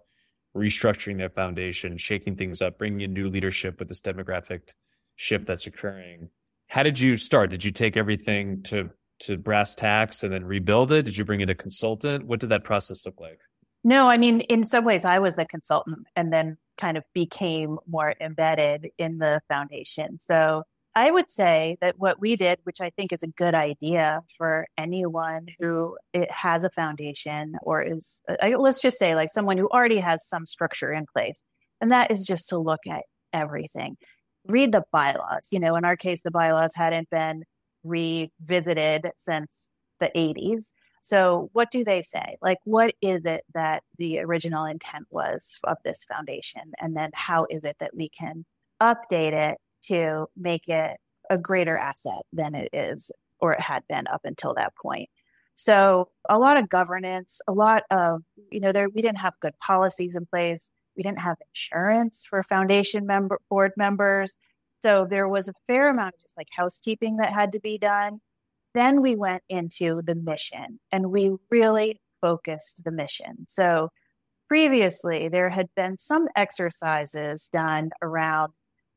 restructuring 0.55 1.17
their 1.17 1.29
foundation 1.29 1.97
shaking 1.97 2.35
things 2.35 2.61
up 2.61 2.77
bringing 2.77 2.99
in 2.99 3.13
new 3.13 3.29
leadership 3.29 3.79
with 3.79 3.87
this 3.87 4.01
demographic 4.01 4.73
shift 5.15 5.47
that's 5.47 5.65
occurring 5.65 6.27
how 6.71 6.83
did 6.83 6.97
you 6.97 7.17
start? 7.17 7.49
Did 7.49 7.65
you 7.65 7.71
take 7.71 7.97
everything 7.97 8.63
to 8.63 8.89
to 9.21 9.37
brass 9.37 9.75
tacks 9.75 10.23
and 10.23 10.33
then 10.33 10.45
rebuild 10.45 10.91
it? 10.93 11.03
Did 11.03 11.17
you 11.17 11.25
bring 11.25 11.41
in 11.41 11.49
a 11.49 11.53
consultant? 11.53 12.25
What 12.25 12.39
did 12.39 12.49
that 12.49 12.63
process 12.63 13.05
look 13.05 13.19
like? 13.19 13.39
No 13.83 14.07
i 14.07 14.17
mean 14.17 14.41
in 14.41 14.63
some 14.63 14.85
ways 14.85 15.05
i 15.05 15.19
was 15.19 15.35
the 15.35 15.45
consultant 15.45 16.07
and 16.15 16.31
then 16.31 16.57
kind 16.77 16.97
of 16.97 17.03
became 17.13 17.77
more 17.87 18.15
embedded 18.19 18.89
in 18.97 19.17
the 19.17 19.41
foundation. 19.49 20.17
So 20.19 20.63
I 20.93 21.09
would 21.09 21.29
say 21.29 21.77
that 21.79 21.97
what 21.97 22.19
we 22.19 22.35
did, 22.35 22.59
which 22.63 22.81
I 22.81 22.89
think 22.89 23.13
is 23.13 23.23
a 23.23 23.27
good 23.27 23.55
idea 23.55 24.21
for 24.37 24.67
anyone 24.77 25.47
who 25.59 25.97
it 26.13 26.29
has 26.29 26.65
a 26.65 26.69
foundation 26.69 27.55
or 27.61 27.81
is, 27.81 28.21
let's 28.41 28.81
just 28.81 28.97
say, 28.97 29.15
like 29.15 29.31
someone 29.31 29.57
who 29.57 29.69
already 29.69 29.99
has 29.99 30.27
some 30.27 30.45
structure 30.45 30.91
in 30.91 31.05
place, 31.05 31.43
and 31.79 31.91
that 31.91 32.11
is 32.11 32.25
just 32.25 32.49
to 32.49 32.57
look 32.57 32.81
at 32.89 33.03
everything. 33.31 33.95
Read 34.47 34.73
the 34.73 34.83
bylaws. 34.91 35.47
You 35.49 35.59
know, 35.59 35.75
in 35.77 35.85
our 35.85 35.95
case, 35.95 36.21
the 36.23 36.31
bylaws 36.31 36.73
hadn't 36.75 37.09
been 37.09 37.43
revisited 37.83 39.11
since 39.17 39.69
the 39.99 40.11
80s. 40.13 40.65
So, 41.03 41.49
what 41.53 41.71
do 41.71 41.83
they 41.83 42.01
say? 42.01 42.37
Like, 42.41 42.59
what 42.65 42.93
is 43.01 43.25
it 43.25 43.43
that 43.53 43.83
the 43.97 44.19
original 44.19 44.65
intent 44.65 45.07
was 45.09 45.57
of 45.63 45.77
this 45.85 46.03
foundation? 46.03 46.73
And 46.79 46.95
then, 46.97 47.11
how 47.13 47.47
is 47.49 47.63
it 47.63 47.77
that 47.79 47.95
we 47.95 48.09
can 48.09 48.45
update 48.81 49.33
it 49.33 49.57
to 49.83 50.27
make 50.37 50.67
it 50.67 50.97
a 51.29 51.37
greater 51.37 51.77
asset 51.77 52.23
than 52.33 52.55
it 52.55 52.69
is 52.73 53.11
or 53.39 53.53
it 53.53 53.61
had 53.61 53.83
been 53.87 54.07
up 54.07 54.21
until 54.23 54.53
that 54.55 54.73
point? 54.75 55.09
So, 55.55 56.09
a 56.29 56.39
lot 56.39 56.57
of 56.57 56.69
governance, 56.69 57.39
a 57.47 57.51
lot 57.51 57.83
of, 57.91 58.21
you 58.51 58.59
know, 58.59 58.71
there, 58.71 58.89
we 58.89 59.01
didn't 59.01 59.19
have 59.19 59.33
good 59.41 59.57
policies 59.59 60.15
in 60.15 60.25
place. 60.25 60.71
We 60.97 61.03
didn't 61.03 61.19
have 61.19 61.37
insurance 61.49 62.25
for 62.27 62.41
foundation 62.43 63.05
member 63.05 63.39
board 63.49 63.73
members. 63.77 64.37
So, 64.81 65.05
there 65.09 65.27
was 65.27 65.49
a 65.49 65.53
fair 65.67 65.89
amount 65.89 66.15
of 66.15 66.21
just 66.21 66.37
like 66.37 66.47
housekeeping 66.51 67.17
that 67.17 67.33
had 67.33 67.51
to 67.53 67.59
be 67.59 67.77
done 67.77 68.21
then 68.73 69.01
we 69.01 69.15
went 69.15 69.43
into 69.49 70.01
the 70.03 70.15
mission 70.15 70.79
and 70.91 71.11
we 71.11 71.31
really 71.49 71.99
focused 72.21 72.83
the 72.83 72.91
mission. 72.91 73.45
So 73.47 73.89
previously, 74.47 75.29
there 75.29 75.49
had 75.49 75.67
been 75.75 75.97
some 75.97 76.27
exercises 76.35 77.49
done 77.51 77.91
around 78.01 78.53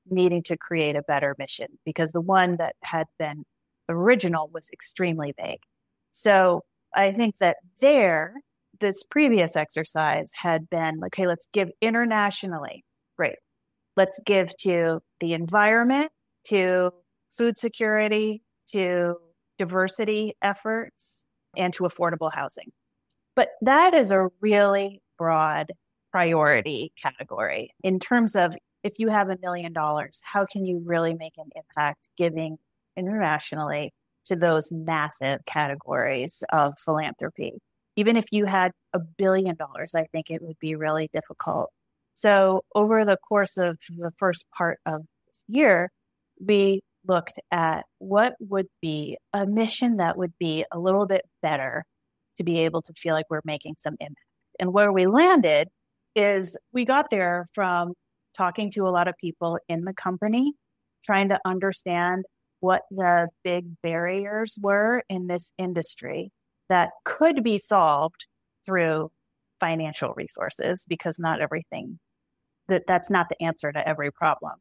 needing 0.08 0.42
to 0.44 0.56
create 0.56 0.96
a 0.96 1.02
better 1.02 1.34
mission 1.38 1.66
because 1.84 2.10
the 2.10 2.20
one 2.20 2.56
that 2.56 2.76
had 2.82 3.06
been 3.18 3.44
original 3.88 4.50
was 4.52 4.70
extremely 4.72 5.34
vague. 5.38 5.60
So 6.12 6.62
I 6.94 7.12
think 7.12 7.38
that 7.38 7.56
there, 7.80 8.34
this 8.80 9.02
previous 9.02 9.56
exercise 9.56 10.30
had 10.34 10.68
been 10.70 11.00
like, 11.00 11.14
okay, 11.18 11.26
let's 11.26 11.48
give 11.52 11.70
internationally. 11.80 12.84
Great. 13.16 13.36
Let's 13.96 14.20
give 14.24 14.56
to 14.58 15.00
the 15.20 15.32
environment, 15.34 16.10
to 16.48 16.90
food 17.30 17.56
security, 17.56 18.42
to 18.68 19.16
diversity 19.58 20.36
efforts 20.42 21.24
and 21.56 21.72
to 21.74 21.84
affordable 21.84 22.32
housing. 22.32 22.72
But 23.36 23.50
that 23.62 23.94
is 23.94 24.10
a 24.10 24.28
really 24.40 25.02
broad 25.18 25.72
priority 26.12 26.92
category 27.00 27.70
in 27.82 27.98
terms 27.98 28.36
of 28.36 28.54
if 28.84 28.98
you 28.98 29.08
have 29.08 29.30
a 29.30 29.38
million 29.40 29.72
dollars, 29.72 30.20
how 30.22 30.44
can 30.44 30.64
you 30.64 30.80
really 30.84 31.14
make 31.14 31.32
an 31.38 31.48
impact 31.56 32.10
giving 32.16 32.58
internationally 32.96 33.92
to 34.26 34.36
those 34.36 34.70
massive 34.70 35.40
categories 35.46 36.44
of 36.52 36.74
philanthropy? 36.78 37.54
Even 37.96 38.16
if 38.16 38.26
you 38.30 38.44
had 38.44 38.72
a 38.92 38.98
billion 38.98 39.56
dollars, 39.56 39.94
I 39.94 40.04
think 40.12 40.30
it 40.30 40.42
would 40.42 40.58
be 40.60 40.74
really 40.76 41.08
difficult. 41.12 41.70
So, 42.14 42.62
over 42.74 43.04
the 43.04 43.16
course 43.16 43.56
of 43.56 43.78
the 43.88 44.12
first 44.18 44.46
part 44.56 44.78
of 44.86 45.02
this 45.26 45.44
year, 45.48 45.90
we 46.44 46.80
looked 47.06 47.38
at 47.50 47.84
what 47.98 48.34
would 48.38 48.66
be 48.82 49.16
a 49.32 49.46
mission 49.46 49.96
that 49.96 50.16
would 50.16 50.32
be 50.38 50.64
a 50.70 50.78
little 50.78 51.06
bit 51.06 51.22
better 51.42 51.84
to 52.36 52.44
be 52.44 52.60
able 52.60 52.82
to 52.82 52.92
feel 52.94 53.14
like 53.14 53.26
we're 53.30 53.40
making 53.44 53.76
some 53.78 53.94
impact. 54.00 54.18
And 54.60 54.72
where 54.72 54.92
we 54.92 55.06
landed 55.06 55.68
is 56.14 56.56
we 56.72 56.84
got 56.84 57.10
there 57.10 57.46
from 57.54 57.94
talking 58.36 58.70
to 58.72 58.86
a 58.86 58.90
lot 58.90 59.08
of 59.08 59.16
people 59.16 59.58
in 59.68 59.84
the 59.84 59.94
company, 59.94 60.52
trying 61.04 61.28
to 61.28 61.38
understand 61.44 62.24
what 62.60 62.82
the 62.90 63.28
big 63.42 63.66
barriers 63.82 64.58
were 64.60 65.02
in 65.08 65.26
this 65.26 65.52
industry 65.58 66.30
that 66.68 66.90
could 67.04 67.42
be 67.44 67.58
solved 67.58 68.26
through 68.64 69.10
financial 69.60 70.14
resources 70.14 70.84
because 70.88 71.18
not 71.18 71.40
everything 71.40 71.98
that 72.68 72.84
that's 72.86 73.10
not 73.10 73.28
the 73.28 73.42
answer 73.42 73.70
to 73.70 73.86
every 73.86 74.10
problem. 74.10 74.54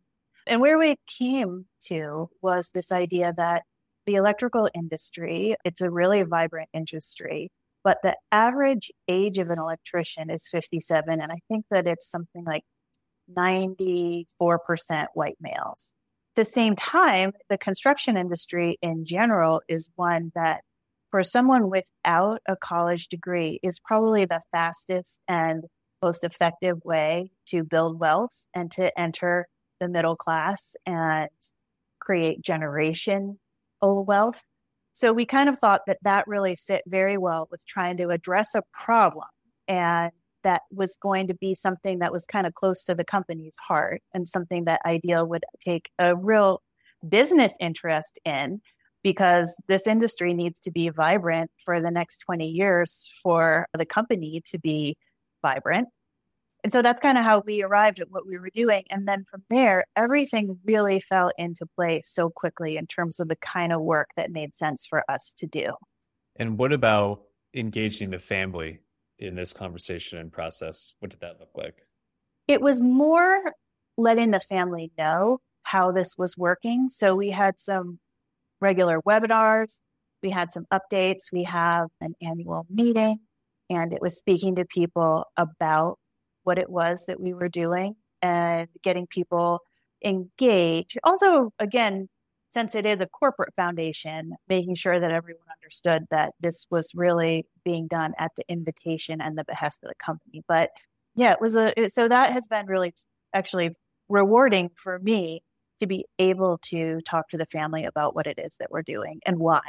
And 0.46 0.60
where 0.60 0.78
we 0.78 0.98
came 1.08 1.66
to 1.86 2.30
was 2.42 2.72
this 2.74 2.92
idea 2.92 3.34
that 3.38 3.64
the 4.06 4.16
electrical 4.16 4.70
industry, 4.76 5.56
it's 5.64 5.80
a 5.80 5.90
really 5.90 6.24
vibrant 6.24 6.70
industry, 6.74 7.50
but 7.84 8.00
the 8.04 8.16
average 8.32 8.92
age 9.08 9.38
of 9.38 9.50
an 9.50 9.60
electrician 9.60 10.30
is 10.30 10.48
57. 10.50 11.22
And 11.22 11.32
I 11.32 11.40
think 11.48 11.66
that 11.72 11.88
it's 11.88 12.10
something 12.10 12.44
like 12.44 12.64
94% 13.32 14.26
white 15.14 15.38
males. 15.40 15.94
At 16.36 16.46
the 16.46 16.46
same 16.46 16.76
time, 16.76 17.34
the 17.50 17.58
construction 17.58 18.18
industry 18.18 18.78
in 18.82 19.06
general 19.06 19.62
is 19.68 19.92
one 19.96 20.32
that 20.36 20.62
for 21.12 21.24
someone 21.24 21.70
without 21.70 22.42
a 22.48 22.56
college 22.56 23.08
degree 23.08 23.60
is 23.62 23.80
probably 23.80 24.26
the 24.26 24.42
fastest 24.52 25.20
and 25.28 25.66
most 26.02 26.24
effective 26.24 26.84
way 26.84 27.32
to 27.46 27.64
build 27.64 28.00
wealth 28.00 28.48
and 28.54 28.72
to 28.72 29.00
enter 29.00 29.48
the 29.80 29.88
middle 29.88 30.16
class 30.16 30.76
and 30.86 31.30
create 32.00 32.42
generation 32.42 33.40
of 33.82 34.08
wealth. 34.08 34.44
So 34.94 35.14
we 35.14 35.26
kind 35.26 35.50
of 35.50 35.60
thought 35.60 35.82
that 35.88 36.00
that 36.02 36.28
really 36.28 36.56
fit 36.56 36.84
very 36.88 37.18
well 37.18 37.48
with 37.52 37.66
trying 37.66 37.98
to 37.98 38.10
address 38.10 38.56
a 38.56 38.64
problem 38.74 39.28
and 39.68 40.12
that 40.44 40.62
was 40.72 40.98
going 41.02 41.28
to 41.28 41.34
be 41.34 41.56
something 41.56 42.00
that 42.00 42.12
was 42.12 42.26
kind 42.26 42.48
of 42.48 42.54
close 42.54 42.84
to 42.86 42.96
the 42.96 43.04
company's 43.04 43.56
heart 43.68 44.02
and 44.14 44.28
something 44.28 44.66
that 44.66 44.82
Ideal 44.86 45.28
would 45.28 45.44
take 45.64 45.90
a 46.00 46.16
real 46.16 46.62
business 47.08 47.56
interest 47.60 48.20
in 48.26 48.62
because 49.04 49.56
this 49.68 49.86
industry 49.86 50.34
needs 50.34 50.60
to 50.62 50.72
be 50.72 50.90
vibrant 50.90 51.52
for 51.64 51.82
the 51.82 51.92
next 51.92 52.20
20 52.20 52.48
years 52.48 53.10
for 53.22 53.68
the 53.78 53.86
company 53.86 54.42
to 54.48 54.58
be 54.58 54.98
vibrant. 55.42 55.90
And 56.64 56.72
so 56.72 56.82
that's 56.82 57.02
kind 57.02 57.18
of 57.18 57.26
how 57.26 57.44
we 57.46 57.62
arrived 57.62 58.00
at 58.00 58.10
what 58.10 58.26
we 58.26 58.38
were 58.38 58.50
doing. 58.50 58.86
And 58.90 59.06
then 59.06 59.26
from 59.30 59.44
there, 59.50 59.86
everything 59.98 60.60
really 60.64 61.02
fell 61.02 61.32
into 61.38 61.66
place 61.76 62.10
so 62.10 62.30
quickly 62.30 62.78
in 62.78 62.88
terms 62.88 63.20
of 63.20 63.28
the 63.28 63.36
kind 63.36 63.74
of 63.74 63.82
work 63.82 64.12
that 64.16 64.32
made 64.32 64.56
sense 64.56 64.86
for 64.86 65.04
us 65.12 65.34
to 65.38 65.46
do. 65.46 65.74
And 66.38 66.58
what 66.58 66.72
about 66.72 67.24
engaging 67.54 68.12
the 68.12 68.20
family 68.20 68.80
in 69.24 69.36
this 69.36 69.54
conversation 69.54 70.20
and 70.20 70.32
process? 70.32 70.94
What 71.00 71.12
did 71.12 71.22
that 71.22 71.40
look 71.40 71.52
like? 71.56 71.76
It 72.48 72.62
was 72.62 72.82
more 72.82 73.54
letting 73.98 74.32
the 74.32 74.40
family 74.40 74.92
know 74.98 75.40
how 75.64 75.92
this 75.92 76.18
was 76.18 76.38
working. 76.38 76.90
So 76.90 77.16
we 77.16 77.30
had 77.30 77.60
some 77.60 78.00
regular 78.60 79.02
webinars, 79.02 79.80
we 80.22 80.30
had 80.30 80.52
some 80.52 80.66
updates, 80.74 81.32
we 81.32 81.44
have 81.44 81.88
an 82.02 82.14
annual 82.22 82.66
meeting, 82.70 83.20
and 83.70 83.94
it 83.94 84.02
was 84.02 84.18
speaking 84.18 84.56
to 84.56 84.66
people 84.66 85.26
about 85.38 86.00
what 86.44 86.58
it 86.58 86.70
was 86.70 87.06
that 87.08 87.20
we 87.20 87.34
were 87.34 87.50
doing 87.50 87.96
and 88.22 88.68
getting 88.84 89.08
people 89.08 89.60
engaged. 90.04 90.98
Also, 91.04 91.52
again, 91.60 92.10
since 92.54 92.76
it 92.76 92.86
is 92.86 93.02
a 93.02 93.08
corporate 93.08 93.54
foundation, 93.56 94.34
making 94.48 94.76
sure 94.76 95.00
that 95.00 95.12
everyone 95.12 95.46
understood 95.62 96.06
that 96.12 96.34
this 96.40 96.68
was 96.70 96.92
really 96.94 97.48
being 97.66 97.88
done 97.88 98.14
at 98.20 98.32
the 98.38 98.44
invitation 98.48 99.22
and 99.22 99.38
the 99.38 99.44
behest 99.44 99.80
of 99.84 99.90
the 99.90 99.96
company. 99.96 100.44
But 100.48 100.70
yeah, 101.16 101.32
it 101.32 101.42
was 101.42 101.56
a, 101.56 101.74
so 101.90 102.08
that 102.08 102.32
has 102.32 102.48
been 102.48 102.68
really 102.68 102.94
actually 103.34 103.72
rewarding 104.08 104.70
for 104.76 105.00
me 105.00 105.42
to 105.80 105.88
be 105.88 106.06
able 106.20 106.60
to 106.70 107.02
talk 107.02 107.30
to 107.30 107.38
the 107.38 107.48
family 107.48 107.86
about 107.86 108.16
what 108.16 108.28
it 108.28 108.38
is 108.38 108.56
that 108.60 108.70
we're 108.72 108.84
doing 108.84 109.20
and 109.26 109.40
why. 109.40 109.62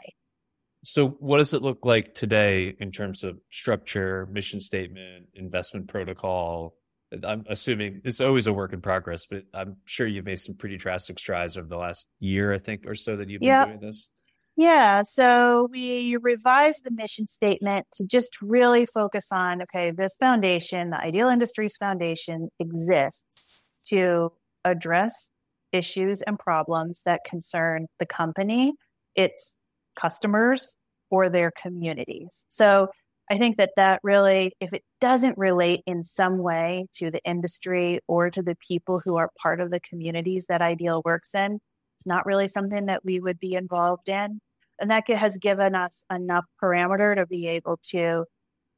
So, 0.84 1.08
what 1.18 1.38
does 1.38 1.54
it 1.54 1.62
look 1.62 1.86
like 1.86 2.12
today 2.12 2.76
in 2.78 2.92
terms 2.92 3.24
of 3.24 3.38
structure, 3.50 4.28
mission 4.30 4.60
statement, 4.60 5.28
investment 5.34 5.88
protocol? 5.88 6.74
I'm 7.22 7.44
assuming 7.48 8.00
it's 8.04 8.20
always 8.20 8.46
a 8.46 8.52
work 8.52 8.72
in 8.72 8.80
progress, 8.80 9.26
but 9.26 9.44
I'm 9.52 9.76
sure 9.84 10.06
you've 10.06 10.24
made 10.24 10.40
some 10.40 10.54
pretty 10.54 10.76
drastic 10.76 11.18
strides 11.18 11.56
over 11.56 11.68
the 11.68 11.76
last 11.76 12.06
year, 12.20 12.52
I 12.52 12.58
think, 12.58 12.86
or 12.86 12.94
so 12.94 13.16
that 13.16 13.28
you've 13.28 13.40
been 13.40 13.66
doing 13.66 13.80
this. 13.80 14.10
Yeah. 14.56 15.02
So 15.02 15.68
we 15.70 16.16
revised 16.16 16.84
the 16.84 16.90
mission 16.90 17.26
statement 17.26 17.86
to 17.94 18.06
just 18.06 18.40
really 18.40 18.86
focus 18.86 19.28
on 19.32 19.62
okay, 19.62 19.90
this 19.90 20.14
foundation, 20.18 20.90
the 20.90 20.98
Ideal 21.00 21.28
Industries 21.28 21.76
Foundation, 21.76 22.50
exists 22.60 23.62
to 23.88 24.32
address 24.64 25.30
issues 25.72 26.22
and 26.22 26.38
problems 26.38 27.02
that 27.04 27.20
concern 27.26 27.86
the 27.98 28.06
company, 28.06 28.74
its 29.16 29.56
customers 29.98 30.76
or 31.10 31.28
their 31.28 31.50
communities. 31.50 32.44
So 32.48 32.88
I 33.30 33.38
think 33.38 33.56
that 33.56 33.70
that 33.76 34.00
really, 34.02 34.52
if 34.60 34.72
it 34.72 34.82
doesn't 35.00 35.38
relate 35.38 35.82
in 35.86 36.04
some 36.04 36.38
way 36.38 36.86
to 36.96 37.10
the 37.10 37.22
industry 37.24 38.00
or 38.06 38.30
to 38.30 38.42
the 38.42 38.56
people 38.56 39.00
who 39.02 39.16
are 39.16 39.30
part 39.40 39.60
of 39.60 39.70
the 39.70 39.80
communities 39.80 40.46
that 40.48 40.60
Ideal 40.60 41.00
works 41.04 41.34
in, 41.34 41.58
it's 41.96 42.06
not 42.06 42.26
really 42.26 42.48
something 42.48 42.86
that 42.86 43.04
we 43.04 43.20
would 43.20 43.38
be 43.38 43.54
involved 43.54 44.08
in. 44.08 44.40
And 44.78 44.90
that 44.90 45.08
has 45.08 45.38
given 45.38 45.74
us 45.74 46.04
enough 46.12 46.44
parameter 46.62 47.14
to 47.16 47.26
be 47.26 47.46
able 47.46 47.78
to 47.90 48.24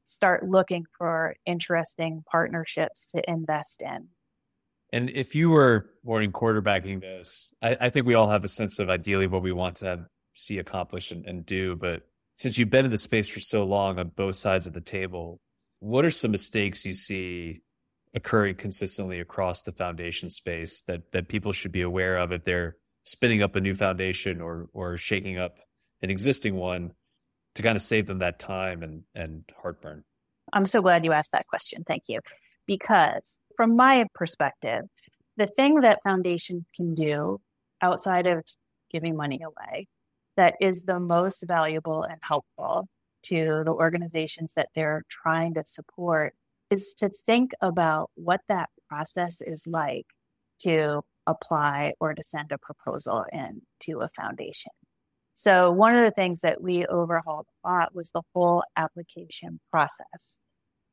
start 0.05 0.47
looking 0.47 0.85
for 0.97 1.35
interesting 1.45 2.23
partnerships 2.31 3.07
to 3.07 3.29
invest 3.29 3.81
in. 3.81 4.07
And 4.93 5.09
if 5.09 5.35
you 5.35 5.49
were 5.49 5.89
morning 6.05 6.31
quarterbacking 6.31 7.01
this, 7.01 7.51
I, 7.61 7.75
I, 7.81 7.89
think 7.89 8.05
we 8.05 8.13
all 8.13 8.29
have 8.29 8.45
a 8.45 8.47
sense 8.47 8.79
of 8.79 8.89
ideally 8.89 9.27
what 9.27 9.41
we 9.41 9.51
want 9.51 9.77
to 9.77 10.05
see 10.33 10.59
accomplished 10.59 11.11
and, 11.11 11.25
and 11.25 11.45
do. 11.45 11.75
But 11.75 12.03
since 12.37 12.57
you've 12.57 12.69
been 12.69 12.85
in 12.85 12.91
the 12.91 12.97
space 12.97 13.27
for 13.27 13.39
so 13.39 13.63
long 13.63 13.99
on 13.99 14.09
both 14.15 14.35
sides 14.35 14.67
of 14.67 14.73
the 14.73 14.81
table, 14.81 15.41
what 15.79 16.05
are 16.05 16.11
some 16.11 16.31
mistakes 16.31 16.85
you 16.85 16.93
see 16.93 17.61
occurring 18.13 18.55
consistently 18.55 19.19
across 19.19 19.63
the 19.63 19.71
foundation 19.71 20.29
space 20.29 20.83
that 20.83 21.11
that 21.11 21.27
people 21.27 21.51
should 21.51 21.71
be 21.71 21.81
aware 21.81 22.17
of 22.17 22.31
if 22.31 22.43
they're 22.43 22.77
spinning 23.03 23.43
up 23.43 23.55
a 23.55 23.59
new 23.59 23.73
foundation 23.73 24.39
or 24.39 24.69
or 24.73 24.97
shaking 24.97 25.37
up 25.37 25.57
an 26.01 26.09
existing 26.09 26.55
one 26.55 26.91
to 27.55 27.63
kind 27.63 27.75
of 27.75 27.81
save 27.81 28.07
them 28.07 28.19
that 28.19 28.39
time 28.39 28.83
and 28.83 29.03
and 29.13 29.43
heartburn? 29.61 30.03
I'm 30.53 30.65
so 30.65 30.81
glad 30.81 31.05
you 31.05 31.11
asked 31.11 31.31
that 31.33 31.47
question. 31.47 31.83
Thank 31.85 32.03
you. 32.07 32.21
Because 32.67 33.37
from 33.55 33.75
my 33.75 34.05
perspective, 34.13 34.85
the 35.37 35.47
thing 35.47 35.81
that 35.81 35.99
foundations 36.03 36.65
can 36.75 36.93
do 36.95 37.41
outside 37.81 38.27
of 38.27 38.43
giving 38.91 39.15
money 39.15 39.41
away 39.43 39.87
that 40.37 40.55
is 40.61 40.83
the 40.83 40.99
most 40.99 41.43
valuable 41.45 42.03
and 42.03 42.19
helpful 42.21 42.87
to 43.23 43.63
the 43.65 43.73
organizations 43.73 44.53
that 44.55 44.69
they're 44.73 45.03
trying 45.09 45.53
to 45.55 45.63
support 45.65 46.33
is 46.69 46.93
to 46.93 47.09
think 47.09 47.51
about 47.61 48.09
what 48.15 48.41
that 48.47 48.69
process 48.87 49.41
is 49.41 49.67
like 49.67 50.05
to 50.59 51.01
apply 51.25 51.93
or 51.99 52.13
to 52.13 52.23
send 52.23 52.51
a 52.51 52.57
proposal 52.57 53.25
in 53.33 53.61
to 53.81 53.99
a 53.99 54.09
foundation. 54.09 54.71
So 55.33 55.71
one 55.71 55.93
of 55.93 56.01
the 56.01 56.11
things 56.11 56.41
that 56.41 56.61
we 56.61 56.85
overhauled 56.85 57.45
a 57.63 57.67
lot 57.67 57.93
was 57.93 58.09
the 58.09 58.23
whole 58.33 58.63
application 58.75 59.59
process. 59.71 60.39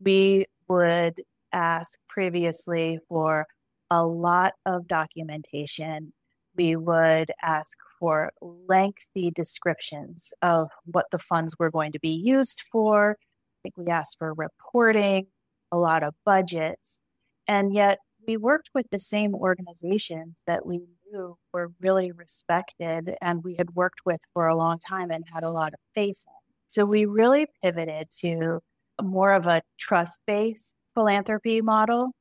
We 0.00 0.46
would 0.68 1.22
ask 1.52 1.98
previously 2.08 2.98
for 3.08 3.46
a 3.90 4.04
lot 4.04 4.54
of 4.66 4.86
documentation 4.86 6.12
we 6.56 6.76
would 6.76 7.32
ask 7.42 7.76
for 7.98 8.32
lengthy 8.40 9.30
descriptions 9.30 10.32
of 10.42 10.70
what 10.84 11.06
the 11.10 11.18
funds 11.18 11.56
were 11.58 11.70
going 11.70 11.92
to 11.92 12.00
be 12.00 12.14
used 12.14 12.62
for. 12.70 13.16
I 13.20 13.58
think 13.62 13.76
we 13.76 13.86
asked 13.86 14.18
for 14.18 14.34
reporting, 14.34 15.26
a 15.72 15.78
lot 15.78 16.02
of 16.02 16.14
budgets, 16.24 17.00
and 17.48 17.74
yet 17.74 17.98
we 18.26 18.36
worked 18.36 18.70
with 18.74 18.86
the 18.90 19.00
same 19.00 19.34
organizations 19.34 20.42
that 20.46 20.64
we 20.64 20.80
knew 21.10 21.36
were 21.52 21.72
really 21.80 22.12
respected 22.12 23.14
and 23.20 23.44
we 23.44 23.54
had 23.56 23.74
worked 23.74 24.00
with 24.04 24.20
for 24.32 24.46
a 24.46 24.56
long 24.56 24.78
time 24.78 25.10
and 25.10 25.24
had 25.32 25.44
a 25.44 25.50
lot 25.50 25.74
of 25.74 25.80
faith 25.94 26.24
in. 26.26 26.54
So 26.68 26.84
we 26.84 27.04
really 27.04 27.46
pivoted 27.62 28.08
to 28.20 28.60
more 29.02 29.32
of 29.32 29.46
a 29.46 29.62
trust 29.78 30.20
based 30.26 30.74
philanthropy 30.94 31.60
model 31.60 32.12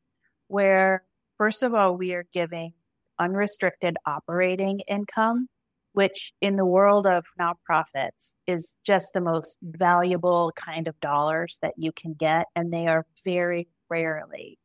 where, 0.48 1.04
first 1.38 1.64
of 1.64 1.74
all, 1.74 1.96
we 1.96 2.14
are 2.14 2.26
giving 2.34 2.74
unrestricted 3.24 3.96
operating 4.06 4.82
income, 4.82 5.48
which 5.94 6.34
in 6.42 6.56
the 6.56 6.66
world 6.66 7.08
of 7.08 7.24
nonprofits 7.40 8.34
is 8.48 8.76
just 8.86 9.12
the 9.14 9.22
most 9.22 9.58
valuable 9.62 10.52
kind 10.56 10.88
of 10.88 11.00
dollars 11.00 11.58
that 11.62 11.74
you 11.78 11.92
can 11.92 12.14
get. 12.14 12.48
And 12.56 12.74
they 12.74 12.88
are 12.88 13.06
very 13.24 13.68
rarely 13.90 14.58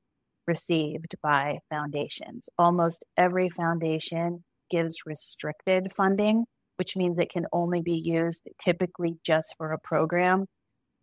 received 0.46 1.14
by 1.22 1.58
foundations. 1.70 2.48
Almost 2.58 3.04
every 3.16 3.50
foundation 3.50 4.44
gives 4.70 4.96
restricted 5.06 5.92
funding, 5.96 6.44
which 6.76 6.96
means 6.96 7.18
it 7.18 7.30
can 7.30 7.46
only 7.52 7.82
be 7.82 7.96
used 7.96 8.48
typically 8.64 9.18
just 9.24 9.54
for 9.56 9.72
a 9.72 9.78
program. 9.78 10.46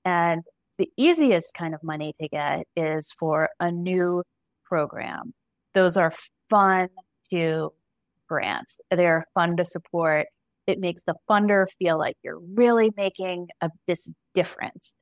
And 0.03 0.43
the 0.77 0.89
easiest 0.97 1.53
kind 1.53 1.73
of 1.73 1.83
money 1.83 2.13
to 2.19 2.27
get 2.27 2.65
is 2.75 3.13
for 3.17 3.49
a 3.59 3.71
new 3.71 4.23
program. 4.65 5.33
Those 5.73 5.97
are 5.97 6.13
fun 6.49 6.89
to 7.31 7.73
grants. 8.27 8.79
They're 8.91 9.25
fun 9.33 9.57
to 9.57 9.65
support. 9.65 10.27
It 10.67 10.79
makes 10.79 11.01
the 11.05 11.15
funder 11.29 11.67
feel 11.79 11.97
like 11.97 12.17
you're 12.23 12.39
really 12.39 12.91
making 12.97 13.49
a, 13.61 13.69
this 13.87 14.09
difference. 14.33 14.95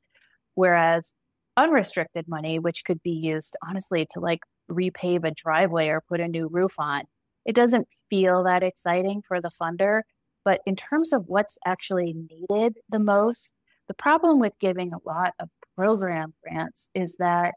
Whereas 0.55 1.13
unrestricted 1.55 2.27
money, 2.27 2.59
which 2.59 2.83
could 2.85 3.01
be 3.01 3.11
used 3.11 3.55
honestly 3.67 4.07
to 4.11 4.19
like 4.19 4.41
repave 4.69 5.25
a 5.25 5.31
driveway 5.31 5.89
or 5.89 6.01
put 6.07 6.19
a 6.19 6.27
new 6.27 6.47
roof 6.51 6.73
on, 6.77 7.03
it 7.45 7.55
doesn't 7.55 7.87
feel 8.09 8.43
that 8.43 8.63
exciting 8.63 9.21
for 9.27 9.41
the 9.41 9.51
funder. 9.61 10.01
But 10.45 10.61
in 10.65 10.75
terms 10.75 11.13
of 11.13 11.25
what's 11.27 11.57
actually 11.65 12.13
needed 12.13 12.77
the 12.89 12.99
most, 12.99 13.53
the 13.87 13.93
problem 13.93 14.39
with 14.39 14.53
giving 14.59 14.91
a 14.93 14.97
lot 15.05 15.33
of 15.39 15.49
program 15.75 16.33
grants 16.43 16.89
is 16.93 17.15
that 17.17 17.53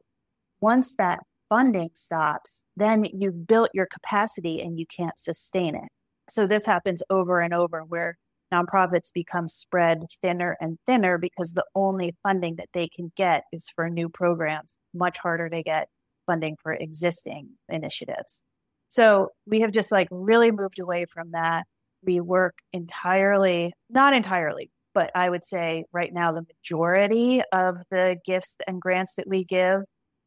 once 0.61 0.94
that 0.96 1.20
funding 1.48 1.90
stops, 1.94 2.62
then 2.76 3.04
you've 3.04 3.46
built 3.46 3.70
your 3.72 3.87
capacity 3.87 4.61
and 4.61 4.78
you 4.78 4.87
can't 4.87 5.18
sustain 5.18 5.74
it. 5.74 5.88
So 6.28 6.46
this 6.46 6.66
happens 6.66 7.02
over 7.11 7.40
and 7.40 7.54
over 7.54 7.80
where 7.80 8.18
nonprofits 8.52 9.12
become 9.12 9.48
spread 9.48 10.06
thinner 10.22 10.56
and 10.61 10.78
thinner 10.87 11.18
because 11.18 11.52
the 11.52 11.64
only 11.74 12.14
funding 12.22 12.56
that 12.56 12.68
they 12.74 12.88
can 12.88 13.12
get 13.16 13.44
is 13.52 13.68
for 13.74 13.88
new 13.88 14.09
programs, 14.09 14.78
much 14.94 15.18
harder 15.18 15.48
to 15.48 15.62
get 15.62 15.88
funding 16.26 16.56
for 16.62 16.72
existing 16.72 17.50
initiatives. 17.68 18.42
So 18.88 19.30
we 19.46 19.61
have 19.61 19.72
just 19.72 19.90
like 19.90 20.09
really 20.11 20.50
moved 20.50 20.78
away 20.78 21.06
from 21.06 21.32
that. 21.32 21.64
We 22.04 22.20
work 22.20 22.56
entirely, 22.72 23.72
not 23.90 24.14
entirely, 24.14 24.70
but 24.94 25.11
I 25.14 25.28
would 25.28 25.44
say 25.44 25.85
right 25.92 26.12
now 26.12 26.32
the 26.32 26.46
majority 26.62 27.42
of 27.52 27.78
the 27.90 28.16
gifts 28.24 28.56
and 28.66 28.80
grants 28.80 29.14
that 29.16 29.28
we 29.28 29.44
give 29.44 29.82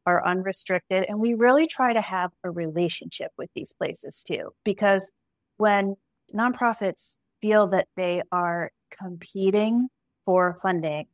are 0.06 0.26
unrestricted. 0.26 1.04
And 1.08 1.18
we 1.18 1.34
really 1.34 1.66
try 1.66 1.92
to 1.92 2.00
have 2.00 2.30
a 2.44 2.50
relationship 2.50 3.32
with 3.36 3.50
these 3.54 3.72
places 3.72 4.22
too, 4.22 4.50
because 4.64 5.10
when 5.56 5.96
nonprofits 6.34 7.16
feel 7.42 7.66
that 7.68 7.88
they 7.96 8.22
are 8.32 8.70
competing 8.90 9.88
for 10.24 10.58
funding, 10.62 11.06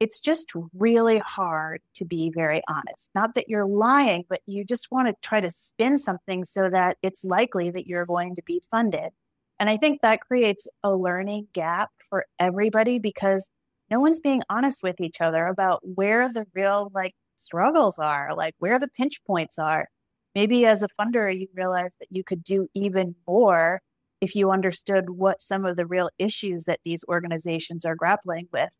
it's 0.00 0.20
just 0.20 0.52
really 0.74 1.18
hard 1.18 1.80
to 1.94 2.04
be 2.04 2.30
very 2.34 2.62
honest. 2.68 3.08
Not 3.14 3.34
that 3.36 3.48
you're 3.48 3.66
lying, 3.66 4.24
but 4.28 4.40
you 4.46 4.64
just 4.64 4.90
want 4.90 5.08
to 5.08 5.14
try 5.22 5.40
to 5.40 5.50
spin 5.50 5.98
something 5.98 6.44
so 6.44 6.68
that 6.70 6.98
it's 7.02 7.24
likely 7.24 7.70
that 7.70 7.86
you're 7.86 8.06
going 8.06 8.34
to 8.34 8.42
be 8.42 8.62
funded. 8.70 9.10
And 9.58 9.70
I 9.70 9.76
think 9.76 10.02
that 10.02 10.20
creates 10.20 10.66
a 10.82 10.94
learning 10.94 11.48
gap 11.52 11.90
for 12.10 12.26
everybody 12.38 12.98
because 12.98 13.48
no 13.90 14.00
one's 14.00 14.18
being 14.18 14.42
honest 14.50 14.82
with 14.82 15.00
each 15.00 15.20
other 15.20 15.46
about 15.46 15.80
where 15.84 16.32
the 16.32 16.46
real 16.54 16.90
like 16.94 17.14
struggles 17.36 17.98
are, 17.98 18.34
like 18.36 18.54
where 18.58 18.78
the 18.78 18.88
pinch 18.88 19.22
points 19.26 19.58
are. 19.58 19.88
Maybe 20.34 20.66
as 20.66 20.82
a 20.82 20.88
funder, 21.00 21.32
you 21.32 21.46
realize 21.54 21.94
that 22.00 22.08
you 22.10 22.24
could 22.24 22.42
do 22.42 22.66
even 22.74 23.14
more 23.26 23.80
if 24.20 24.34
you 24.34 24.50
understood 24.50 25.10
what 25.10 25.42
some 25.42 25.64
of 25.64 25.76
the 25.76 25.86
real 25.86 26.10
issues 26.18 26.64
that 26.64 26.80
these 26.84 27.04
organizations 27.08 27.84
are 27.84 27.94
grappling 27.94 28.48
with. 28.52 28.70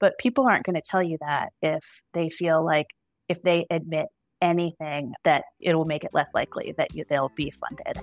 But 0.00 0.18
people 0.18 0.46
aren't 0.46 0.64
going 0.64 0.74
to 0.74 0.82
tell 0.82 1.02
you 1.02 1.18
that 1.20 1.50
if 1.62 1.84
they 2.14 2.30
feel 2.30 2.64
like 2.64 2.86
if 3.28 3.42
they 3.42 3.66
admit 3.70 4.06
anything 4.42 5.12
that 5.24 5.44
it 5.60 5.74
will 5.74 5.84
make 5.84 6.04
it 6.04 6.10
less 6.12 6.28
likely 6.34 6.74
that 6.76 6.94
you, 6.94 7.04
they'll 7.08 7.32
be 7.36 7.52
funded. 7.52 8.02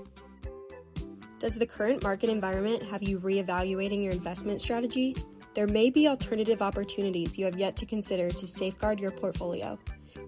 Does 1.39 1.55
the 1.55 1.65
current 1.65 2.03
market 2.03 2.29
environment 2.29 2.83
have 2.83 3.03
you 3.03 3.19
reevaluating 3.19 4.03
your 4.03 4.13
investment 4.13 4.61
strategy? 4.61 5.15
There 5.53 5.67
may 5.67 5.89
be 5.89 6.07
alternative 6.07 6.61
opportunities 6.61 7.37
you 7.37 7.45
have 7.45 7.57
yet 7.57 7.75
to 7.77 7.85
consider 7.85 8.29
to 8.29 8.47
safeguard 8.47 8.99
your 8.99 9.11
portfolio. 9.11 9.77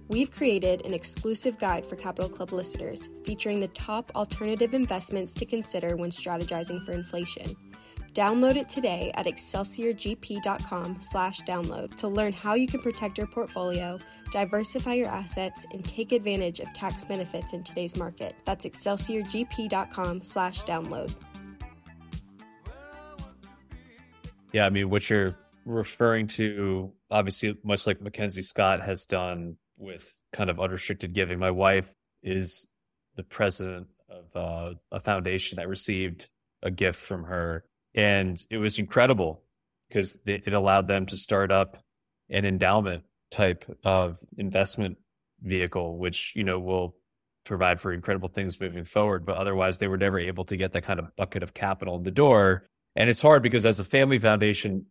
We've 0.09 0.29
created 0.29 0.85
an 0.85 0.93
exclusive 0.93 1.57
guide 1.57 1.85
for 1.85 1.95
Capital 1.95 2.29
Club 2.29 2.51
listeners 2.51 3.09
featuring 3.23 3.59
the 3.59 3.69
top 3.69 4.11
alternative 4.15 4.73
investments 4.73 5.33
to 5.35 5.45
consider 5.45 5.95
when 5.95 6.11
strategizing 6.11 6.83
for 6.85 6.91
inflation. 6.91 7.55
Download 8.13 8.55
it 8.55 8.69
today 8.69 9.11
at 9.15 9.25
excelsiorgp.com/download 9.25 11.95
to 11.95 12.07
learn 12.07 12.31
how 12.31 12.53
you 12.53 12.67
can 12.67 12.81
protect 12.81 13.17
your 13.17 13.25
portfolio, 13.25 13.97
diversify 14.31 14.93
your 14.93 15.07
assets, 15.07 15.65
and 15.71 15.83
take 15.83 16.11
advantage 16.11 16.59
of 16.59 16.71
tax 16.73 17.03
benefits 17.05 17.53
in 17.53 17.63
today's 17.63 17.97
market. 17.97 18.35
That's 18.45 18.67
excelsiorgp.com/download. 18.67 21.15
Yeah, 24.51 24.67
I 24.67 24.69
mean, 24.69 24.91
what 24.91 25.09
you're 25.09 25.35
referring 25.65 26.27
to, 26.27 26.91
obviously, 27.09 27.57
much 27.63 27.87
like 27.87 27.99
Mackenzie 27.99 28.43
Scott 28.43 28.81
has 28.81 29.07
done 29.07 29.57
with 29.83 30.13
kind 30.31 30.49
of 30.49 30.59
unrestricted 30.59 31.13
giving. 31.13 31.39
My 31.39 31.51
wife 31.51 31.91
is 32.21 32.67
the 33.15 33.23
president 33.23 33.87
of 34.09 34.35
uh, 34.35 34.73
a 34.91 34.99
foundation 34.99 35.57
that 35.57 35.67
received 35.67 36.29
a 36.61 36.71
gift 36.71 36.99
from 36.99 37.25
her, 37.25 37.63
and 37.93 38.43
it 38.49 38.57
was 38.57 38.79
incredible 38.79 39.43
because 39.89 40.17
it 40.25 40.53
allowed 40.53 40.87
them 40.87 41.05
to 41.07 41.17
start 41.17 41.51
up 41.51 41.77
an 42.29 42.45
endowment 42.45 43.03
type 43.29 43.65
of 43.83 44.17
investment 44.37 44.97
vehicle, 45.41 45.97
which 45.97 46.33
you 46.35 46.43
know 46.43 46.59
will 46.59 46.95
provide 47.45 47.81
for 47.81 47.91
incredible 47.91 48.29
things 48.29 48.59
moving 48.59 48.85
forward. 48.85 49.25
But 49.25 49.37
otherwise, 49.37 49.77
they 49.77 49.87
were 49.87 49.97
never 49.97 50.19
able 50.19 50.45
to 50.45 50.57
get 50.57 50.71
that 50.71 50.83
kind 50.83 50.99
of 50.99 51.15
bucket 51.15 51.43
of 51.43 51.53
capital 51.53 51.97
in 51.97 52.03
the 52.03 52.11
door. 52.11 52.65
And 52.95 53.09
it's 53.09 53.21
hard 53.21 53.43
because 53.43 53.65
as 53.65 53.79
a 53.79 53.83
family 53.83 54.19
foundation, 54.19 54.85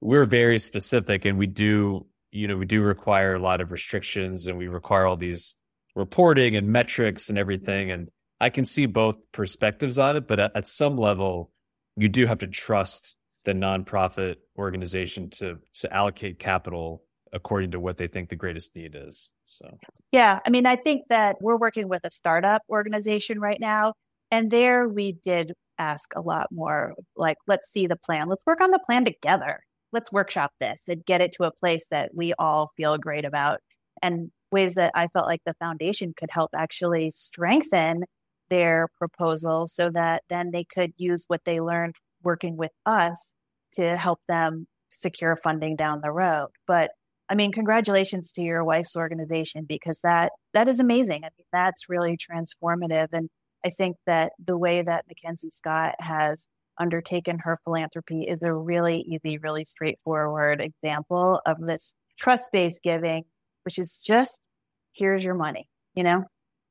we're 0.00 0.26
very 0.26 0.58
specific 0.58 1.24
and 1.24 1.38
we 1.38 1.46
do 1.46 2.06
you 2.32 2.48
know, 2.48 2.56
we 2.56 2.64
do 2.64 2.82
require 2.82 3.34
a 3.34 3.38
lot 3.38 3.60
of 3.60 3.70
restrictions 3.70 4.46
and 4.46 4.58
we 4.58 4.66
require 4.66 5.06
all 5.06 5.16
these 5.16 5.56
reporting 5.94 6.56
and 6.56 6.68
metrics 6.68 7.28
and 7.28 7.38
everything. 7.38 7.90
And 7.90 8.08
I 8.40 8.48
can 8.50 8.64
see 8.64 8.86
both 8.86 9.16
perspectives 9.32 9.98
on 9.98 10.16
it, 10.16 10.26
but 10.26 10.40
at, 10.40 10.56
at 10.56 10.66
some 10.66 10.96
level, 10.96 11.52
you 11.96 12.08
do 12.08 12.26
have 12.26 12.38
to 12.38 12.46
trust 12.46 13.16
the 13.44 13.52
nonprofit 13.52 14.36
organization 14.56 15.28
to 15.28 15.58
to 15.74 15.92
allocate 15.92 16.38
capital 16.38 17.02
according 17.34 17.72
to 17.72 17.80
what 17.80 17.96
they 17.96 18.06
think 18.06 18.28
the 18.28 18.36
greatest 18.36 18.76
need 18.76 18.94
is. 18.94 19.30
So, 19.44 19.78
yeah, 20.12 20.38
I 20.46 20.50
mean, 20.50 20.66
I 20.66 20.76
think 20.76 21.04
that 21.08 21.36
we're 21.40 21.56
working 21.56 21.88
with 21.88 22.02
a 22.04 22.10
startup 22.10 22.62
organization 22.68 23.40
right 23.40 23.58
now, 23.58 23.94
and 24.30 24.50
there 24.50 24.88
we 24.88 25.12
did 25.12 25.52
ask 25.78 26.12
a 26.14 26.20
lot 26.20 26.48
more 26.52 26.94
like, 27.16 27.38
let's 27.46 27.70
see 27.70 27.86
the 27.86 27.96
plan, 27.96 28.28
let's 28.28 28.44
work 28.46 28.60
on 28.60 28.70
the 28.70 28.78
plan 28.78 29.04
together 29.04 29.60
let's 29.92 30.12
workshop 30.12 30.52
this 30.60 30.82
and 30.88 31.04
get 31.04 31.20
it 31.20 31.32
to 31.32 31.44
a 31.44 31.52
place 31.52 31.86
that 31.90 32.10
we 32.14 32.32
all 32.38 32.70
feel 32.76 32.98
great 32.98 33.24
about 33.24 33.60
and 34.02 34.30
ways 34.50 34.74
that 34.74 34.92
I 34.94 35.08
felt 35.08 35.26
like 35.26 35.42
the 35.44 35.54
foundation 35.54 36.14
could 36.16 36.30
help 36.30 36.50
actually 36.54 37.10
strengthen 37.10 38.04
their 38.50 38.88
proposal 38.98 39.66
so 39.66 39.90
that 39.90 40.22
then 40.28 40.50
they 40.52 40.64
could 40.64 40.92
use 40.96 41.24
what 41.28 41.40
they 41.46 41.60
learned 41.60 41.94
working 42.22 42.56
with 42.56 42.72
us 42.84 43.32
to 43.74 43.96
help 43.96 44.20
them 44.28 44.66
secure 44.90 45.36
funding 45.42 45.74
down 45.74 46.00
the 46.02 46.12
road. 46.12 46.48
But 46.66 46.90
I 47.28 47.34
mean, 47.34 47.50
congratulations 47.50 48.30
to 48.32 48.42
your 48.42 48.62
wife's 48.62 48.94
organization 48.94 49.64
because 49.66 50.00
that 50.02 50.32
that 50.52 50.68
is 50.68 50.80
amazing. 50.80 51.24
I 51.24 51.30
mean, 51.38 51.46
that's 51.50 51.88
really 51.88 52.18
transformative. 52.18 53.08
And 53.12 53.30
I 53.64 53.70
think 53.70 53.96
that 54.06 54.32
the 54.44 54.58
way 54.58 54.82
that 54.82 55.06
Mackenzie 55.08 55.50
Scott 55.50 55.94
has 55.98 56.46
undertaken 56.78 57.38
her 57.40 57.58
philanthropy 57.64 58.22
is 58.22 58.42
a 58.42 58.52
really 58.52 59.00
easy, 59.00 59.38
really 59.38 59.64
straightforward 59.64 60.60
example 60.60 61.40
of 61.46 61.58
this 61.60 61.94
trust 62.18 62.50
based 62.52 62.82
giving, 62.82 63.24
which 63.64 63.78
is 63.78 64.02
just 64.04 64.46
here's 64.92 65.24
your 65.24 65.34
money, 65.34 65.68
you 65.94 66.02
know? 66.02 66.24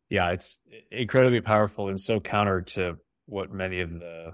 Yeah, 0.09 0.31
it's 0.31 0.59
incredibly 0.91 1.41
powerful 1.41 1.87
and 1.87 1.99
so 1.99 2.19
counter 2.19 2.61
to 2.61 2.97
what 3.25 3.51
many 3.51 3.81
of 3.81 3.91
the 3.91 4.33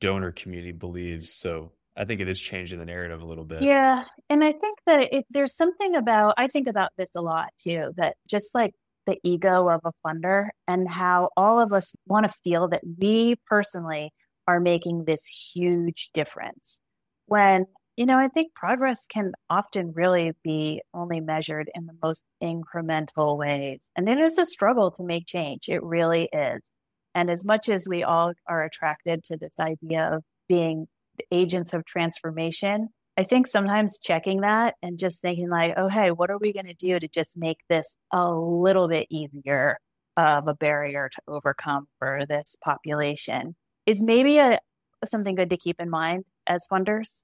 donor 0.00 0.32
community 0.32 0.72
believes. 0.72 1.32
So 1.32 1.72
I 1.96 2.04
think 2.04 2.20
it 2.20 2.28
is 2.28 2.40
changing 2.40 2.78
the 2.78 2.84
narrative 2.84 3.20
a 3.20 3.26
little 3.26 3.44
bit. 3.44 3.62
Yeah. 3.62 4.04
And 4.28 4.44
I 4.44 4.52
think 4.52 4.78
that 4.86 5.12
it, 5.12 5.26
there's 5.30 5.56
something 5.56 5.96
about, 5.96 6.34
I 6.36 6.46
think 6.46 6.68
about 6.68 6.90
this 6.96 7.10
a 7.16 7.22
lot 7.22 7.48
too, 7.58 7.92
that 7.96 8.16
just 8.28 8.54
like 8.54 8.74
the 9.06 9.18
ego 9.24 9.68
of 9.68 9.80
a 9.84 9.92
funder 10.06 10.48
and 10.68 10.88
how 10.88 11.30
all 11.36 11.58
of 11.58 11.72
us 11.72 11.92
want 12.06 12.26
to 12.26 12.32
feel 12.44 12.68
that 12.68 12.82
we 12.98 13.36
personally 13.46 14.12
are 14.48 14.60
making 14.60 15.04
this 15.04 15.26
huge 15.54 16.08
difference. 16.14 16.80
When, 17.26 17.66
you 17.96 18.06
know, 18.06 18.18
I 18.18 18.28
think 18.28 18.54
progress 18.54 19.04
can 19.06 19.32
often 19.50 19.92
really 19.94 20.32
be 20.42 20.80
only 20.94 21.20
measured 21.20 21.70
in 21.74 21.84
the 21.84 21.92
most 22.02 22.22
incremental 22.42 23.36
ways. 23.36 23.82
And 23.94 24.08
it 24.08 24.18
is 24.18 24.38
a 24.38 24.46
struggle 24.46 24.90
to 24.92 25.02
make 25.04 25.26
change. 25.26 25.68
It 25.68 25.82
really 25.82 26.30
is. 26.32 26.72
And 27.14 27.30
as 27.30 27.44
much 27.44 27.68
as 27.68 27.86
we 27.86 28.02
all 28.02 28.32
are 28.48 28.64
attracted 28.64 29.22
to 29.24 29.36
this 29.36 29.52
idea 29.60 30.14
of 30.14 30.24
being 30.48 30.86
agents 31.30 31.74
of 31.74 31.84
transformation, 31.84 32.88
I 33.18 33.24
think 33.24 33.48
sometimes 33.48 33.98
checking 33.98 34.40
that 34.40 34.76
and 34.82 34.98
just 34.98 35.20
thinking 35.20 35.50
like, 35.50 35.74
oh, 35.76 35.88
hey, 35.88 36.10
what 36.10 36.30
are 36.30 36.38
we 36.38 36.54
going 36.54 36.66
to 36.66 36.74
do 36.74 36.98
to 36.98 37.08
just 37.08 37.36
make 37.36 37.58
this 37.68 37.96
a 38.12 38.32
little 38.32 38.88
bit 38.88 39.08
easier 39.10 39.78
of 40.16 40.48
a 40.48 40.54
barrier 40.54 41.10
to 41.12 41.22
overcome 41.28 41.86
for 41.98 42.20
this 42.26 42.56
population? 42.64 43.56
Is 43.88 44.02
maybe 44.02 44.38
a 44.38 44.58
something 45.06 45.34
good 45.34 45.48
to 45.50 45.56
keep 45.56 45.80
in 45.80 45.88
mind 45.88 46.24
as 46.46 46.66
funders. 46.70 47.22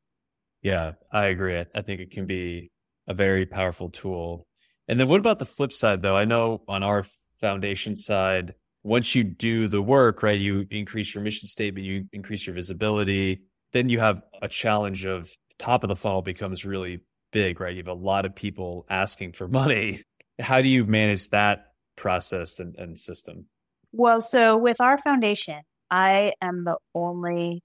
Yeah, 0.63 0.93
I 1.13 1.27
agree. 1.27 1.63
I, 1.75 1.83
think 1.83 2.01
it 2.01 2.11
can 2.11 2.25
be 2.25 2.71
a 3.07 3.13
very 3.13 3.45
powerful 3.45 3.91
tool. 3.91 4.47
And 4.89 4.99
then 4.99 5.09
what 5.09 5.21
about 5.21 5.39
the 5.39 5.45
flip 5.45 5.73
side 5.73 6.01
though? 6.01 6.17
I 6.17 6.25
know 6.25 6.63
on 6.67 6.83
our 6.83 7.05
foundation 7.41 7.97
side, 7.97 8.55
once 8.83 9.15
you 9.15 9.25
do 9.25 9.69
the 9.69 9.83
work, 9.83 10.23
right, 10.23 10.41
you 10.41 10.67
increase 10.71 11.15
your 11.15 11.23
mission 11.23 11.49
statement, 11.49 11.85
you 11.87 12.07
increase 12.13 12.47
your 12.47 12.55
visibility, 12.55 13.43
then 13.73 13.91
you 13.91 14.01
have 14.01 14.23
a 14.41 14.49
challenge 14.49 15.05
of 15.05 15.31
top 15.59 15.85
of 15.85 15.89
the 15.89 15.97
funnel 15.97 16.23
becomes 16.23 16.65
really 16.65 17.01
big, 17.31 17.61
right? 17.61 17.73
You 17.73 17.83
have 17.83 17.89
a 17.89 17.93
lot 17.93 18.25
of 18.25 18.35
people 18.35 18.87
asking 18.89 19.33
for 19.33 19.49
money. 19.63 20.01
How 20.39 20.63
do 20.63 20.69
you 20.69 20.87
manage 20.87 21.29
that 21.31 21.73
process 21.97 22.59
and, 22.59 22.75
and 22.77 22.99
system? 22.99 23.47
Well, 23.93 24.23
so 24.23 24.57
with 24.57 24.81
our 24.81 24.97
foundation, 24.99 25.61
I 25.95 26.33
am 26.43 26.65
the 26.65 26.77
only 26.93 27.63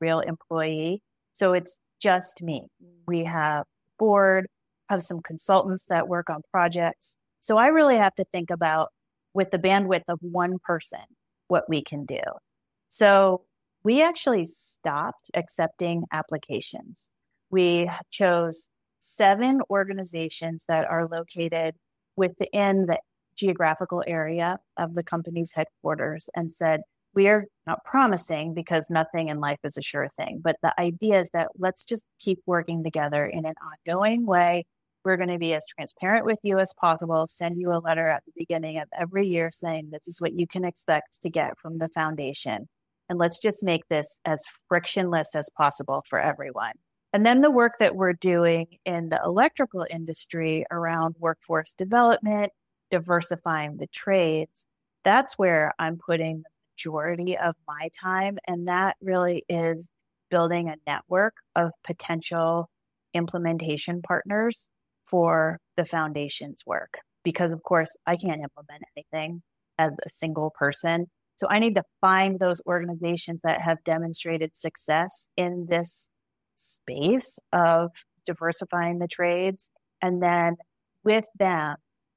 real 0.00 0.20
employee. 0.20 1.02
So 1.32 1.52
it's 1.52 1.78
just 2.00 2.40
me. 2.40 2.68
We 3.08 3.24
have 3.24 3.64
board, 3.98 4.46
have 4.88 5.02
some 5.02 5.20
consultants 5.20 5.86
that 5.88 6.06
work 6.06 6.30
on 6.30 6.42
projects. 6.52 7.16
So 7.40 7.56
I 7.56 7.66
really 7.66 7.96
have 7.96 8.14
to 8.16 8.24
think 8.32 8.50
about 8.50 8.90
with 9.34 9.50
the 9.50 9.58
bandwidth 9.58 10.04
of 10.06 10.20
one 10.20 10.58
person 10.62 11.00
what 11.48 11.68
we 11.68 11.82
can 11.82 12.04
do. 12.04 12.20
So 12.86 13.42
we 13.82 14.00
actually 14.00 14.46
stopped 14.46 15.32
accepting 15.34 16.04
applications. 16.12 17.10
We 17.50 17.90
chose 18.12 18.68
seven 19.00 19.60
organizations 19.68 20.66
that 20.68 20.86
are 20.88 21.08
located 21.08 21.74
within 22.14 22.86
the 22.86 22.98
geographical 23.34 24.04
area 24.06 24.58
of 24.76 24.94
the 24.94 25.02
company's 25.02 25.52
headquarters 25.52 26.28
and 26.36 26.54
said, 26.54 26.82
we 27.16 27.28
are 27.28 27.46
not 27.66 27.82
promising 27.84 28.54
because 28.54 28.90
nothing 28.90 29.28
in 29.28 29.40
life 29.40 29.58
is 29.64 29.76
a 29.76 29.82
sure 29.82 30.08
thing. 30.08 30.40
But 30.44 30.56
the 30.62 30.78
idea 30.78 31.22
is 31.22 31.28
that 31.32 31.48
let's 31.58 31.84
just 31.84 32.04
keep 32.20 32.40
working 32.46 32.84
together 32.84 33.26
in 33.26 33.46
an 33.46 33.54
ongoing 33.88 34.26
way. 34.26 34.66
We're 35.04 35.16
going 35.16 35.30
to 35.30 35.38
be 35.38 35.54
as 35.54 35.64
transparent 35.66 36.26
with 36.26 36.38
you 36.42 36.58
as 36.58 36.74
possible, 36.74 37.26
send 37.28 37.58
you 37.58 37.72
a 37.72 37.78
letter 37.78 38.08
at 38.08 38.22
the 38.26 38.32
beginning 38.36 38.78
of 38.78 38.88
every 38.96 39.26
year 39.26 39.50
saying 39.50 39.88
this 39.90 40.06
is 40.06 40.20
what 40.20 40.34
you 40.34 40.46
can 40.46 40.64
expect 40.64 41.22
to 41.22 41.30
get 41.30 41.58
from 41.58 41.78
the 41.78 41.88
foundation. 41.88 42.68
And 43.08 43.18
let's 43.18 43.40
just 43.40 43.62
make 43.62 43.88
this 43.88 44.18
as 44.24 44.42
frictionless 44.68 45.34
as 45.34 45.48
possible 45.56 46.04
for 46.08 46.18
everyone. 46.18 46.72
And 47.12 47.24
then 47.24 47.40
the 47.40 47.50
work 47.50 47.74
that 47.78 47.96
we're 47.96 48.12
doing 48.12 48.66
in 48.84 49.08
the 49.08 49.20
electrical 49.24 49.86
industry 49.88 50.66
around 50.70 51.14
workforce 51.18 51.72
development, 51.72 52.52
diversifying 52.90 53.76
the 53.78 53.86
trades, 53.86 54.66
that's 55.04 55.38
where 55.38 55.72
I'm 55.78 55.98
putting 56.04 56.38
the 56.38 56.50
majority 56.76 57.36
of 57.36 57.54
my 57.66 57.88
time. 57.98 58.38
And 58.46 58.68
that 58.68 58.96
really 59.00 59.44
is 59.48 59.88
building 60.30 60.68
a 60.68 60.76
network 60.86 61.34
of 61.54 61.70
potential 61.84 62.68
implementation 63.14 64.02
partners 64.02 64.68
for 65.06 65.58
the 65.76 65.84
foundation's 65.84 66.62
work. 66.66 66.98
Because, 67.24 67.52
of 67.52 67.62
course, 67.62 67.96
I 68.06 68.16
can't 68.16 68.42
implement 68.42 68.82
anything 68.96 69.42
as 69.78 69.92
a 70.04 70.10
single 70.10 70.52
person. 70.58 71.06
So 71.36 71.46
I 71.50 71.58
need 71.58 71.74
to 71.74 71.82
find 72.00 72.38
those 72.38 72.60
organizations 72.66 73.40
that 73.42 73.60
have 73.60 73.78
demonstrated 73.84 74.56
success 74.56 75.28
in 75.36 75.66
this 75.68 76.08
space 76.56 77.38
of 77.52 77.90
diversifying 78.24 78.98
the 78.98 79.08
trades. 79.08 79.68
And 80.00 80.22
then 80.22 80.56
with 81.04 81.26
them, 81.38 81.76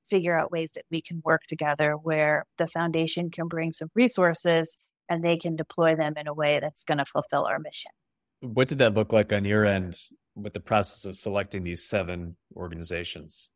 figure 0.09 0.37
out 0.37 0.51
ways 0.51 0.71
that 0.73 0.85
we 0.91 1.01
can 1.01 1.21
work 1.23 1.43
together 1.47 1.93
where 1.93 2.45
the 2.57 2.67
foundation 2.67 3.29
can 3.29 3.47
bring 3.47 3.71
some 3.71 3.89
resources 3.95 4.77
and 5.07 5.23
they 5.23 5.37
can 5.37 5.55
deploy 5.55 5.95
them 5.95 6.13
in 6.17 6.27
a 6.27 6.33
way 6.33 6.59
that's 6.59 6.83
going 6.83 6.97
to 6.97 7.05
fulfill 7.05 7.45
our 7.45 7.59
mission. 7.59 7.91
What 8.41 8.67
did 8.67 8.77
that 8.79 8.93
look 8.93 9.11
like 9.11 9.33
on 9.33 9.45
your 9.45 9.65
end 9.65 9.99
with 10.35 10.53
the 10.53 10.59
process 10.59 11.05
of 11.05 11.17
selecting 11.17 11.63
these 11.63 11.83
seven 11.83 12.37
organizations? 12.55 13.51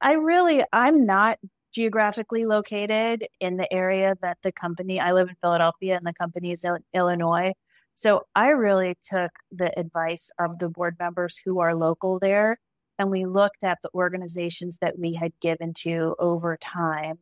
I 0.00 0.12
really, 0.12 0.62
I'm 0.72 1.06
not 1.06 1.38
geographically 1.72 2.44
located 2.44 3.26
in 3.40 3.56
the 3.56 3.72
area 3.72 4.14
that 4.22 4.38
the 4.42 4.52
company, 4.52 5.00
I 5.00 5.12
live 5.12 5.28
in 5.28 5.36
Philadelphia 5.40 5.96
and 5.96 6.06
the 6.06 6.12
company 6.12 6.52
is 6.52 6.64
in 6.64 6.78
Illinois. 6.92 7.52
So 7.94 8.26
I 8.34 8.48
really 8.48 8.96
took 9.02 9.30
the 9.50 9.78
advice 9.78 10.30
of 10.38 10.58
the 10.58 10.68
board 10.68 10.96
members 10.98 11.40
who 11.42 11.60
are 11.60 11.74
local 11.74 12.18
there 12.18 12.58
and 12.98 13.10
we 13.10 13.26
looked 13.26 13.64
at 13.64 13.78
the 13.82 13.90
organizations 13.94 14.78
that 14.80 14.98
we 14.98 15.14
had 15.14 15.32
given 15.40 15.74
to 15.74 16.14
over 16.18 16.56
time. 16.56 17.18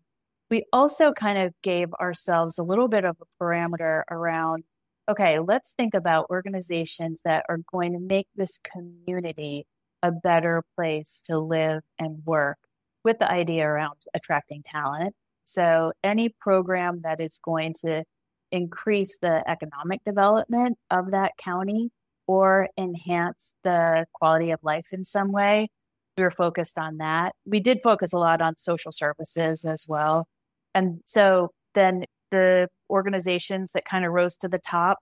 We 0.50 0.64
also 0.72 1.12
kind 1.12 1.38
of 1.38 1.54
gave 1.62 1.92
ourselves 1.94 2.58
a 2.58 2.62
little 2.62 2.88
bit 2.88 3.04
of 3.04 3.16
a 3.20 3.42
parameter 3.42 4.02
around 4.10 4.64
okay, 5.08 5.38
let's 5.38 5.72
think 5.72 5.94
about 5.94 6.30
organizations 6.30 7.20
that 7.24 7.44
are 7.48 7.58
going 7.70 7.92
to 7.92 7.98
make 7.98 8.26
this 8.36 8.58
community 8.58 9.66
a 10.02 10.10
better 10.10 10.62
place 10.76 11.20
to 11.26 11.38
live 11.38 11.82
and 11.98 12.24
work 12.24 12.58
with 13.04 13.18
the 13.18 13.30
idea 13.30 13.66
around 13.66 13.96
attracting 14.14 14.62
talent. 14.62 15.14
So, 15.44 15.92
any 16.02 16.30
program 16.40 17.02
that 17.04 17.20
is 17.20 17.38
going 17.42 17.74
to 17.84 18.04
increase 18.50 19.18
the 19.20 19.42
economic 19.48 20.02
development 20.04 20.78
of 20.90 21.10
that 21.10 21.32
county 21.36 21.90
or 22.26 22.68
enhance 22.78 23.54
the 23.64 24.06
quality 24.12 24.50
of 24.50 24.60
life 24.62 24.88
in 24.92 25.04
some 25.04 25.30
way. 25.30 25.68
We 26.16 26.22
were 26.22 26.30
focused 26.30 26.78
on 26.78 26.98
that. 26.98 27.34
We 27.44 27.60
did 27.60 27.80
focus 27.82 28.12
a 28.12 28.18
lot 28.18 28.40
on 28.40 28.56
social 28.56 28.92
services 28.92 29.64
as 29.64 29.86
well. 29.88 30.28
And 30.74 31.00
so 31.06 31.50
then 31.74 32.04
the 32.30 32.68
organizations 32.88 33.72
that 33.72 33.84
kind 33.84 34.04
of 34.04 34.12
rose 34.12 34.36
to 34.38 34.48
the 34.48 34.58
top, 34.58 34.98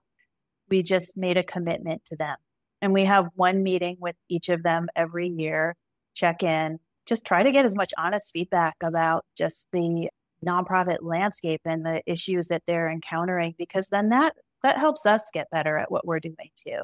we 0.69 0.83
just 0.83 1.15
made 1.15 1.37
a 1.37 1.43
commitment 1.43 2.03
to 2.05 2.15
them. 2.15 2.37
And 2.81 2.93
we 2.93 3.05
have 3.05 3.27
one 3.35 3.63
meeting 3.63 3.97
with 3.99 4.15
each 4.29 4.49
of 4.49 4.63
them 4.63 4.87
every 4.95 5.29
year, 5.29 5.75
check 6.15 6.43
in, 6.43 6.79
just 7.05 7.25
try 7.25 7.43
to 7.43 7.51
get 7.51 7.65
as 7.65 7.75
much 7.75 7.93
honest 7.97 8.31
feedback 8.33 8.75
about 8.81 9.25
just 9.35 9.67
the 9.71 10.09
nonprofit 10.45 10.97
landscape 11.01 11.61
and 11.65 11.85
the 11.85 12.01
issues 12.05 12.47
that 12.47 12.63
they're 12.67 12.89
encountering 12.89 13.55
because 13.57 13.87
then 13.87 14.09
that 14.09 14.33
that 14.61 14.77
helps 14.77 15.05
us 15.05 15.21
get 15.33 15.49
better 15.51 15.77
at 15.77 15.91
what 15.91 16.05
we're 16.05 16.19
doing 16.19 16.49
too. 16.55 16.81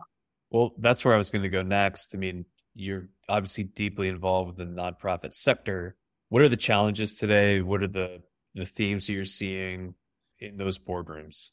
Well, 0.51 0.73
that's 0.77 1.05
where 1.05 1.13
I 1.13 1.17
was 1.17 1.29
going 1.29 1.43
to 1.43 1.49
go 1.49 1.61
next. 1.61 2.15
I 2.15 2.17
mean, 2.17 2.45
you're 2.73 3.09
obviously 3.27 3.65
deeply 3.65 4.07
involved 4.07 4.59
in 4.59 4.75
the 4.75 4.81
nonprofit 4.81 5.35
sector. 5.35 5.95
What 6.29 6.41
are 6.41 6.49
the 6.49 6.57
challenges 6.57 7.17
today? 7.17 7.61
What 7.61 7.83
are 7.83 7.87
the 7.87 8.21
the 8.55 8.65
themes 8.65 9.07
that 9.07 9.13
you're 9.13 9.25
seeing 9.25 9.93
in 10.39 10.57
those 10.57 10.77
boardrooms? 10.77 11.51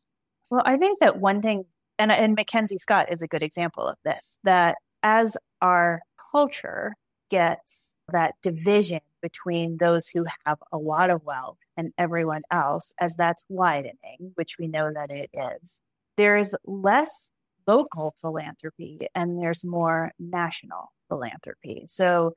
Well, 0.51 0.63
I 0.65 0.77
think 0.77 1.01
that 1.01 1.19
one 1.19 1.43
thing, 1.43 1.65
and 1.99 2.13
and 2.13 2.35
Mackenzie 2.35 2.79
Scott 2.79 3.11
is 3.11 3.23
a 3.23 3.29
good 3.29 3.43
example 3.43 3.87
of 3.87 3.97
this. 4.05 4.39
That 4.45 4.77
as 5.03 5.37
our 5.61 6.03
culture 6.33 6.95
gets 7.31 7.95
that 8.13 8.35
division 8.43 9.01
between 9.21 9.79
those 9.79 10.09
who 10.09 10.25
have 10.45 10.59
a 10.73 10.79
lot 10.79 11.11
of 11.11 11.25
wealth 11.25 11.59
and 11.77 11.93
everyone 11.99 12.43
else, 12.51 12.93
as 13.01 13.17
that's 13.17 13.45
widening, 13.49 14.33
which 14.35 14.57
we 14.59 14.69
know 14.69 14.93
that 14.93 15.11
it 15.11 15.31
is, 15.33 15.81
there's 16.17 16.55
less 16.65 17.33
local 17.67 18.15
philanthropy 18.21 19.09
and 19.15 19.41
there's 19.41 19.65
more 19.65 20.13
national 20.19 20.93
philanthropy. 21.09 21.85
So 21.89 22.35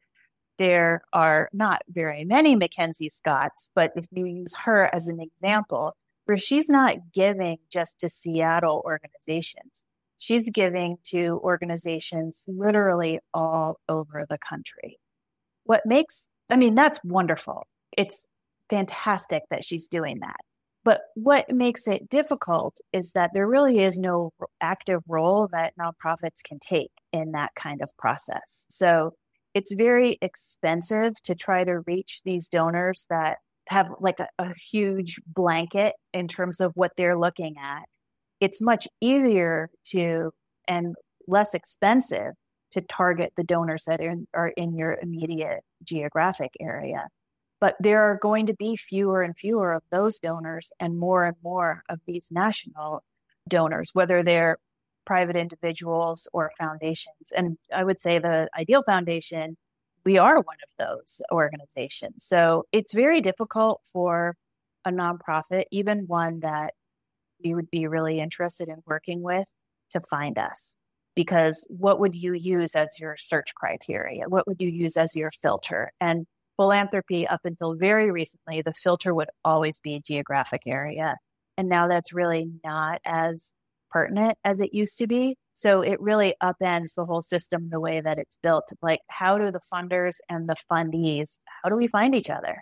there 0.57 1.01
are 1.13 1.49
not 1.53 1.81
very 1.87 2.25
many 2.25 2.55
Mackenzie 2.55 3.09
Scotts, 3.09 3.69
but 3.75 3.91
if 3.95 4.05
you 4.11 4.25
use 4.25 4.55
her 4.65 4.93
as 4.93 5.07
an 5.07 5.19
example, 5.19 5.95
where 6.25 6.37
she's 6.37 6.69
not 6.69 6.97
giving 7.13 7.57
just 7.71 7.99
to 7.99 8.09
Seattle 8.09 8.83
organizations, 8.85 9.85
she's 10.17 10.49
giving 10.49 10.97
to 11.05 11.39
organizations 11.43 12.43
literally 12.45 13.19
all 13.33 13.79
over 13.87 14.25
the 14.29 14.37
country. 14.37 14.99
What 15.63 15.85
makes, 15.85 16.27
I 16.49 16.57
mean, 16.57 16.75
that's 16.75 16.99
wonderful. 17.03 17.67
It's 17.97 18.25
fantastic 18.69 19.43
that 19.49 19.63
she's 19.63 19.87
doing 19.87 20.19
that. 20.19 20.41
But 20.89 21.01
what 21.13 21.51
makes 21.51 21.85
it 21.85 22.09
difficult 22.09 22.79
is 22.91 23.11
that 23.11 23.29
there 23.35 23.45
really 23.45 23.83
is 23.83 23.99
no 23.99 24.33
active 24.59 25.03
role 25.07 25.47
that 25.51 25.73
nonprofits 25.79 26.41
can 26.43 26.57
take 26.57 26.89
in 27.13 27.33
that 27.33 27.51
kind 27.53 27.83
of 27.83 27.95
process. 27.99 28.65
So 28.71 29.13
it's 29.53 29.71
very 29.71 30.17
expensive 30.19 31.13
to 31.25 31.35
try 31.35 31.63
to 31.63 31.81
reach 31.81 32.21
these 32.25 32.47
donors 32.47 33.05
that 33.11 33.37
have 33.67 33.85
like 33.99 34.19
a, 34.19 34.29
a 34.39 34.51
huge 34.55 35.21
blanket 35.27 35.93
in 36.11 36.27
terms 36.27 36.59
of 36.59 36.71
what 36.73 36.93
they're 36.97 37.19
looking 37.19 37.57
at. 37.61 37.83
It's 38.39 38.59
much 38.59 38.87
easier 38.99 39.69
to 39.89 40.31
and 40.67 40.95
less 41.27 41.53
expensive 41.53 42.33
to 42.71 42.81
target 42.81 43.33
the 43.37 43.43
donors 43.43 43.83
that 43.85 44.01
are 44.01 44.09
in, 44.09 44.27
are 44.33 44.47
in 44.47 44.75
your 44.75 44.97
immediate 44.99 45.59
geographic 45.83 46.49
area. 46.59 47.09
But 47.61 47.75
there 47.79 48.01
are 48.03 48.17
going 48.17 48.45
to 48.45 48.53
be 48.53 48.77
fewer 48.77 49.21
and 49.21 49.35
fewer 49.37 49.73
of 49.73 49.83
those 49.91 50.17
donors 50.19 50.71
and 50.79 50.97
more 50.97 51.25
and 51.25 51.35
more 51.43 51.83
of 51.89 51.99
these 52.07 52.27
national 52.31 53.03
donors, 53.47 53.91
whether 53.93 54.23
they're 54.23 54.57
private 55.05 55.35
individuals 55.35 56.27
or 56.31 56.51
foundations. 56.57 57.33
And 57.35 57.57
I 57.73 57.83
would 57.83 57.99
say 57.99 58.19
the 58.19 58.47
Ideal 58.57 58.83
Foundation, 58.83 59.57
we 60.05 60.17
are 60.17 60.35
one 60.35 60.57
of 60.63 60.87
those 60.87 61.21
organizations. 61.31 62.25
So 62.25 62.65
it's 62.71 62.93
very 62.93 63.19
difficult 63.19 63.81
for 63.91 64.35
a 64.85 64.91
nonprofit, 64.91 65.63
even 65.71 66.05
one 66.07 66.39
that 66.41 66.73
we 67.43 67.53
would 67.55 67.69
be 67.69 67.87
really 67.87 68.19
interested 68.19 68.69
in 68.69 68.83
working 68.85 69.21
with 69.21 69.47
to 69.91 69.99
find 69.99 70.37
us. 70.37 70.75
Because 71.15 71.65
what 71.69 71.99
would 71.99 72.15
you 72.15 72.33
use 72.33 72.75
as 72.75 72.87
your 72.99 73.17
search 73.17 73.53
criteria? 73.55 74.29
What 74.29 74.47
would 74.47 74.61
you 74.61 74.69
use 74.69 74.95
as 74.95 75.15
your 75.15 75.31
filter? 75.41 75.91
And 75.99 76.27
philanthropy, 76.59 77.25
up 77.25 77.39
until 77.45 77.73
very 77.73 78.11
recently, 78.11 78.61
the 78.61 78.73
filter 78.73 79.15
would 79.15 79.29
always 79.45 79.79
be 79.79 80.01
geographic 80.05 80.63
area. 80.67 81.15
And 81.57 81.69
now 81.69 81.87
that's 81.87 82.11
really 82.11 82.51
not 82.65 82.99
as 83.05 83.53
pertinent 83.91 84.37
as 84.43 84.59
it 84.59 84.73
used 84.73 84.97
to 84.97 85.07
be. 85.07 85.37
So 85.55 85.81
it 85.81 86.01
really 86.01 86.35
upends 86.43 86.95
the 86.95 87.05
whole 87.05 87.21
system 87.21 87.69
the 87.69 87.79
way 87.79 88.01
that 88.01 88.17
it's 88.17 88.37
built. 88.43 88.73
Like, 88.81 88.99
how 89.07 89.37
do 89.37 89.51
the 89.51 89.61
funders 89.71 90.17
and 90.27 90.49
the 90.49 90.57
fundees, 90.69 91.37
how 91.63 91.69
do 91.69 91.77
we 91.77 91.87
find 91.87 92.13
each 92.13 92.29
other? 92.29 92.61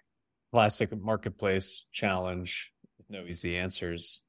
Classic 0.53 0.95
marketplace 0.95 1.85
challenge 1.91 2.71
with 2.99 3.09
no 3.09 3.25
easy 3.25 3.57
answers. 3.57 4.21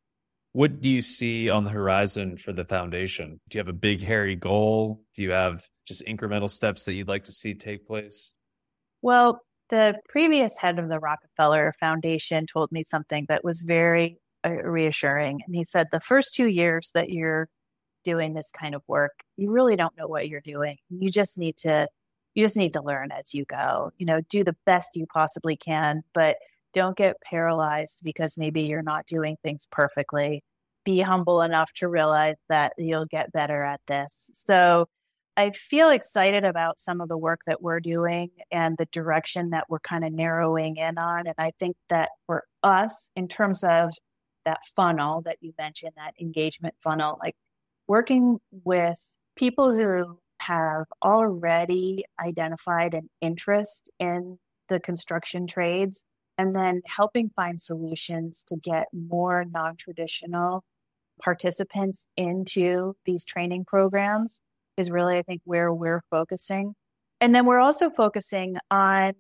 What 0.53 0.81
do 0.81 0.89
you 0.89 1.03
see 1.03 1.51
on 1.51 1.65
the 1.65 1.71
horizon 1.71 2.39
for 2.39 2.55
the 2.55 2.65
foundation? 2.65 3.39
Do 3.51 3.59
you 3.59 3.61
have 3.61 3.69
a 3.69 3.75
big, 3.75 4.01
hairy 4.01 4.35
goal? 4.35 5.03
Do 5.15 5.23
you 5.23 5.33
have 5.33 5.67
just 5.87 6.07
incremental 6.07 6.49
steps 6.49 6.87
that 6.87 6.95
you'd 6.95 7.09
like 7.09 7.25
to 7.25 7.33
see 7.33 7.53
take 7.53 7.87
place? 7.87 8.35
Well, 9.03 9.41
the 9.71 9.95
previous 10.09 10.57
head 10.59 10.79
of 10.79 10.89
the 10.89 10.99
Rockefeller 10.99 11.75
Foundation 11.79 12.47
told 12.47 12.73
me 12.73 12.85
something 12.85 13.27
that 13.29 13.45
was 13.45 13.63
very 13.63 14.19
uh, 14.45 14.51
reassuring. 14.51 15.41
And 15.47 15.55
he 15.55 15.65
said, 15.65 15.89
the 15.93 16.01
first 16.01 16.35
two 16.35 16.47
years 16.47 16.91
that 16.95 17.11
you're 17.11 17.49
doing 18.05 18.35
this 18.35 18.51
kind 18.51 18.75
of 18.75 18.83
work, 18.87 19.13
you 19.37 19.51
really 19.51 19.77
don't 19.77 19.97
know 19.97 20.07
what 20.07 20.29
you're 20.29 20.41
doing. 20.41 20.77
You 20.91 21.11
just 21.11 21.37
need 21.39 21.57
to 21.59 21.89
you 22.35 22.45
just 22.45 22.57
need 22.57 22.75
to 22.75 22.83
learn 22.83 23.11
as 23.11 23.35
you 23.35 23.45
go. 23.47 23.91
You 23.99 24.07
know, 24.07 24.21
do 24.31 24.45
the 24.45 24.55
best 24.65 24.91
you 24.95 25.07
possibly 25.13 25.57
can, 25.57 26.03
but 26.15 26.37
don't 26.73 26.97
get 26.97 27.17
paralyzed 27.21 28.03
because 28.05 28.39
maybe 28.39 28.63
you're 28.63 28.83
not 28.83 29.07
doing 29.07 29.37
things 29.43 29.67
perfectly. 29.73 30.45
Be 30.85 31.01
humble 31.01 31.43
enough 31.43 31.73
to 31.77 31.89
realize 31.89 32.37
that 32.49 32.75
you'll 32.79 33.07
get 33.07 33.33
better 33.33 33.65
at 33.65 33.81
this. 33.89 34.31
So 34.35 34.87
I 35.39 35.53
feel 35.53 35.91
excited 35.91 36.43
about 36.43 36.81
some 36.81 37.01
of 37.01 37.09
the 37.09 37.17
work 37.17 37.43
that 37.47 37.63
we're 37.63 37.79
doing 37.79 38.31
and 38.51 38.77
the 38.77 38.87
direction 38.87 39.51
that 39.51 39.67
we're 39.69 39.79
kind 39.79 40.05
of 40.05 40.13
narrowing 40.13 40.79
in 40.79 40.99
on. 40.99 41.29
And 41.29 41.37
I 41.39 41.53
think 41.61 41.77
that 41.91 42.09
for 42.27 42.43
us, 42.65 43.09
in 43.15 43.29
terms 43.29 43.63
of 43.63 43.93
that 44.45 44.67
funnel 44.75 45.23
that 45.27 45.37
you 45.41 45.53
mentioned, 45.57 45.93
that 45.97 46.15
engagement 46.21 46.75
funnel, 46.83 47.21
like 47.23 47.37
working 47.87 48.41
with 48.51 48.99
people 49.37 49.73
who 49.73 50.19
have 50.41 50.87
already 51.05 52.05
identified 52.21 52.95
an 52.95 53.09
interest 53.21 53.93
in 54.01 54.41
the 54.69 54.81
construction 54.81 55.47
trades 55.47 56.03
and 56.37 56.53
then 56.53 56.83
helping 56.85 57.31
find 57.37 57.63
solutions 57.63 58.43
to 58.49 58.57
get 58.57 58.87
more 58.93 59.45
non 59.45 59.77
traditional 59.77 60.65
participants 61.23 62.09
into 62.17 62.97
these 63.05 63.25
training 63.25 63.65
programs 63.65 64.41
is 64.79 64.91
really, 64.91 65.19
I 65.19 65.23
think, 65.23 65.43
where 65.45 65.73
we're 65.73 66.03
focusing. 66.11 66.75
And 67.21 67.35
then 67.35 67.47
we're 67.47 67.61
also 67.61 67.91
focusing 67.91 68.57
on 68.71 69.15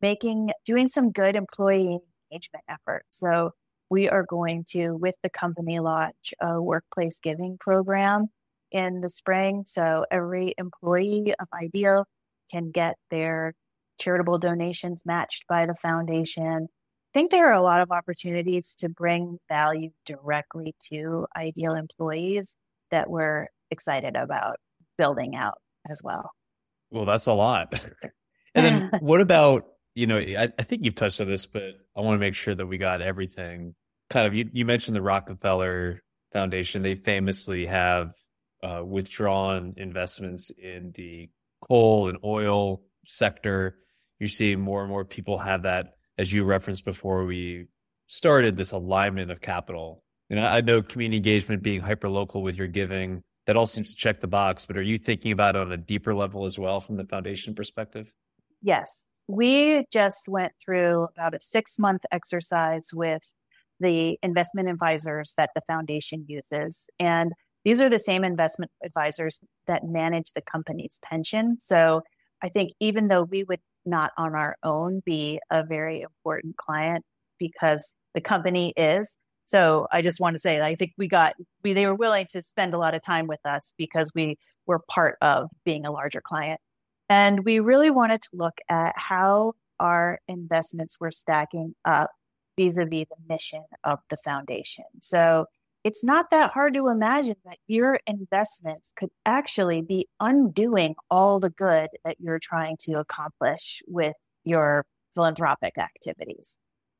making, 0.00 0.50
doing 0.64 0.88
some 0.88 1.10
good 1.10 1.36
employee 1.36 1.98
engagement 2.30 2.64
efforts. 2.68 3.18
So 3.18 3.50
we 3.90 4.08
are 4.08 4.24
going 4.24 4.64
to, 4.70 4.92
with 4.92 5.16
the 5.22 5.30
company, 5.30 5.80
launch 5.80 6.32
a 6.40 6.62
workplace 6.62 7.18
giving 7.20 7.58
program 7.58 8.28
in 8.70 9.00
the 9.00 9.10
spring. 9.10 9.64
So 9.66 10.06
every 10.10 10.54
employee 10.56 11.34
of 11.38 11.48
Ideal 11.52 12.06
can 12.50 12.70
get 12.70 12.94
their 13.10 13.54
charitable 13.98 14.38
donations 14.38 15.02
matched 15.04 15.44
by 15.48 15.66
the 15.66 15.74
foundation. 15.74 16.68
I 16.70 17.18
think 17.18 17.32
there 17.32 17.48
are 17.48 17.54
a 17.54 17.62
lot 17.62 17.80
of 17.80 17.90
opportunities 17.90 18.76
to 18.78 18.88
bring 18.88 19.38
value 19.48 19.90
directly 20.06 20.74
to 20.90 21.26
Ideal 21.36 21.74
employees 21.74 22.54
that 22.92 23.10
we're 23.10 23.48
excited 23.72 24.14
about 24.14 24.56
building 25.00 25.34
out 25.34 25.58
as 25.90 26.02
well. 26.04 26.30
Well, 26.90 27.06
that's 27.06 27.26
a 27.26 27.32
lot. 27.32 27.72
and 28.54 28.66
then 28.66 28.90
what 29.00 29.22
about, 29.22 29.64
you 29.94 30.06
know, 30.06 30.18
I, 30.18 30.52
I 30.58 30.62
think 30.62 30.84
you've 30.84 30.94
touched 30.94 31.22
on 31.22 31.28
this, 31.28 31.46
but 31.46 31.62
I 31.96 32.02
want 32.02 32.16
to 32.16 32.20
make 32.20 32.34
sure 32.34 32.54
that 32.54 32.66
we 32.66 32.76
got 32.76 33.00
everything 33.00 33.74
kind 34.10 34.26
of, 34.26 34.34
you, 34.34 34.50
you 34.52 34.66
mentioned 34.66 34.94
the 34.94 35.02
Rockefeller 35.02 36.02
Foundation. 36.32 36.82
They 36.82 36.96
famously 36.96 37.64
have 37.66 38.12
uh, 38.62 38.82
withdrawn 38.84 39.74
investments 39.78 40.50
in 40.50 40.92
the 40.94 41.30
coal 41.66 42.10
and 42.10 42.18
oil 42.22 42.82
sector. 43.06 43.78
You're 44.18 44.28
seeing 44.28 44.60
more 44.60 44.82
and 44.82 44.90
more 44.90 45.06
people 45.06 45.38
have 45.38 45.62
that, 45.62 45.94
as 46.18 46.30
you 46.30 46.44
referenced 46.44 46.84
before 46.84 47.24
we 47.24 47.68
started, 48.06 48.58
this 48.58 48.72
alignment 48.72 49.30
of 49.30 49.40
capital. 49.40 50.04
And 50.28 50.38
I 50.38 50.60
know 50.60 50.82
community 50.82 51.16
engagement 51.16 51.62
being 51.62 51.80
hyper 51.80 52.08
local 52.08 52.42
with 52.42 52.56
your 52.56 52.68
giving, 52.68 53.22
that 53.50 53.56
all 53.56 53.66
seems 53.66 53.90
to 53.90 53.96
check 53.96 54.20
the 54.20 54.28
box, 54.28 54.64
but 54.64 54.76
are 54.76 54.82
you 54.82 54.96
thinking 54.96 55.32
about 55.32 55.56
it 55.56 55.62
on 55.62 55.72
a 55.72 55.76
deeper 55.76 56.14
level 56.14 56.44
as 56.44 56.56
well 56.56 56.78
from 56.80 56.96
the 56.96 57.04
foundation 57.04 57.52
perspective? 57.52 58.14
Yes. 58.62 59.06
We 59.26 59.86
just 59.92 60.28
went 60.28 60.52
through 60.64 61.08
about 61.16 61.34
a 61.34 61.40
six 61.40 61.76
month 61.76 62.02
exercise 62.12 62.90
with 62.94 63.34
the 63.80 64.20
investment 64.22 64.68
advisors 64.68 65.34
that 65.36 65.50
the 65.56 65.62
foundation 65.66 66.26
uses. 66.28 66.86
And 67.00 67.32
these 67.64 67.80
are 67.80 67.88
the 67.88 67.98
same 67.98 68.22
investment 68.22 68.70
advisors 68.84 69.40
that 69.66 69.82
manage 69.84 70.30
the 70.32 70.42
company's 70.42 71.00
pension. 71.02 71.56
So 71.58 72.02
I 72.44 72.50
think 72.50 72.74
even 72.78 73.08
though 73.08 73.24
we 73.24 73.42
would 73.42 73.58
not 73.84 74.12
on 74.16 74.36
our 74.36 74.58
own 74.62 75.02
be 75.04 75.40
a 75.50 75.64
very 75.64 76.02
important 76.02 76.56
client 76.56 77.04
because 77.40 77.94
the 78.14 78.20
company 78.20 78.72
is. 78.76 79.16
So 79.50 79.88
I 79.90 80.00
just 80.00 80.20
want 80.20 80.34
to 80.34 80.38
say, 80.38 80.60
I 80.60 80.76
think 80.76 80.92
we 80.96 81.08
got, 81.08 81.34
we, 81.64 81.72
they 81.72 81.86
were 81.86 81.94
willing 81.96 82.26
to 82.30 82.40
spend 82.40 82.72
a 82.72 82.78
lot 82.78 82.94
of 82.94 83.02
time 83.02 83.26
with 83.26 83.44
us 83.44 83.74
because 83.76 84.12
we 84.14 84.38
were 84.64 84.78
part 84.78 85.16
of 85.22 85.48
being 85.64 85.84
a 85.84 85.90
larger 85.90 86.20
client. 86.20 86.60
And 87.08 87.44
we 87.44 87.58
really 87.58 87.90
wanted 87.90 88.22
to 88.22 88.28
look 88.32 88.58
at 88.68 88.92
how 88.94 89.54
our 89.80 90.20
investments 90.28 91.00
were 91.00 91.10
stacking 91.10 91.74
up 91.84 92.12
vis 92.56 92.76
a 92.78 92.84
vis 92.84 93.06
the 93.10 93.16
mission 93.28 93.64
of 93.82 93.98
the 94.08 94.16
foundation. 94.18 94.84
So 95.00 95.46
it's 95.82 96.04
not 96.04 96.30
that 96.30 96.52
hard 96.52 96.74
to 96.74 96.86
imagine 96.86 97.34
that 97.44 97.58
your 97.66 97.98
investments 98.06 98.92
could 98.94 99.10
actually 99.26 99.82
be 99.82 100.06
undoing 100.20 100.94
all 101.10 101.40
the 101.40 101.50
good 101.50 101.88
that 102.04 102.20
you're 102.20 102.38
trying 102.38 102.76
to 102.82 103.00
accomplish 103.00 103.82
with 103.88 104.14
your 104.44 104.86
philanthropic 105.12 105.76
activities. 105.76 106.56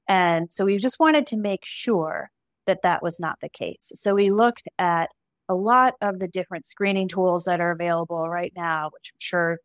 And 0.09 0.53
so 0.53 0.65
we 0.65 0.79
just 0.79 0.99
wanted 0.99 1.29
to 1.29 1.37
make 1.37 1.65
sure 1.65 2.31
that 2.66 2.83
that 2.83 3.03
was 3.03 3.18
not 3.18 3.38
the 3.40 3.49
case. 3.49 3.92
So 3.96 4.14
we 4.14 4.31
looked 4.31 4.68
at 4.79 5.11
a 5.49 5.55
lot 5.55 5.94
of 6.01 6.18
the 6.18 6.29
different 6.29 6.66
screening 6.66 7.09
tools 7.09 7.44
that 7.44 7.61
are 7.61 7.73
available 7.73 8.29
right 8.29 8.53
now, 8.55 8.90
which 8.92 9.11
I'm 9.12 9.18
sure 9.18 9.59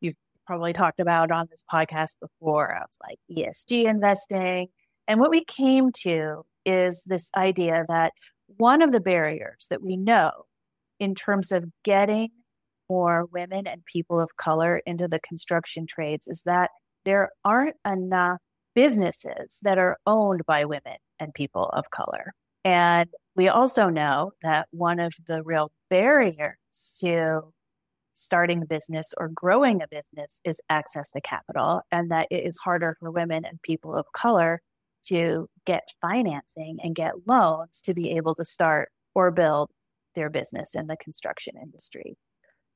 you've 0.00 0.16
probably 0.46 0.72
talked 0.72 1.00
about 1.00 1.30
on 1.30 1.46
this 1.50 1.64
podcast 1.72 2.16
before 2.20 2.76
of 2.76 2.90
like 3.08 3.18
ESG 3.30 3.86
investing. 3.86 4.68
And 5.08 5.18
what 5.18 5.30
we 5.30 5.44
came 5.44 5.90
to 6.02 6.42
is 6.66 7.02
this 7.06 7.30
idea 7.36 7.84
that 7.88 8.12
one 8.58 8.82
of 8.82 8.92
the 8.92 9.00
barriers 9.00 9.66
that 9.70 9.82
we 9.82 9.96
know 9.96 10.30
in 10.98 11.14
terms 11.14 11.52
of 11.52 11.64
getting 11.84 12.28
more 12.90 13.26
women 13.32 13.66
and 13.66 13.84
people 13.86 14.20
of 14.20 14.36
color 14.36 14.82
into 14.84 15.08
the 15.08 15.20
construction 15.20 15.86
trades 15.86 16.28
is 16.28 16.42
that 16.44 16.70
there 17.04 17.30
aren't 17.44 17.76
enough 17.86 18.40
businesses 18.74 19.58
that 19.62 19.78
are 19.78 19.96
owned 20.06 20.42
by 20.46 20.64
women 20.64 20.96
and 21.18 21.32
people 21.32 21.70
of 21.72 21.90
color. 21.90 22.32
And 22.64 23.08
we 23.36 23.48
also 23.48 23.88
know 23.88 24.32
that 24.42 24.68
one 24.70 25.00
of 25.00 25.14
the 25.26 25.42
real 25.42 25.72
barriers 25.88 26.56
to 27.00 27.52
starting 28.14 28.62
a 28.62 28.66
business 28.66 29.14
or 29.16 29.28
growing 29.28 29.80
a 29.80 29.88
business 29.88 30.40
is 30.44 30.60
access 30.68 31.10
to 31.10 31.20
capital, 31.22 31.80
and 31.90 32.10
that 32.10 32.28
it 32.30 32.44
is 32.44 32.58
harder 32.58 32.96
for 33.00 33.10
women 33.10 33.44
and 33.44 33.60
people 33.62 33.96
of 33.96 34.04
color 34.12 34.60
to 35.06 35.48
get 35.64 35.88
financing 36.02 36.78
and 36.82 36.94
get 36.94 37.26
loans 37.26 37.80
to 37.80 37.94
be 37.94 38.10
able 38.10 38.34
to 38.34 38.44
start 38.44 38.90
or 39.14 39.30
build 39.30 39.70
their 40.14 40.28
business 40.28 40.74
in 40.74 40.86
the 40.86 40.96
construction 40.96 41.54
industry. 41.60 42.16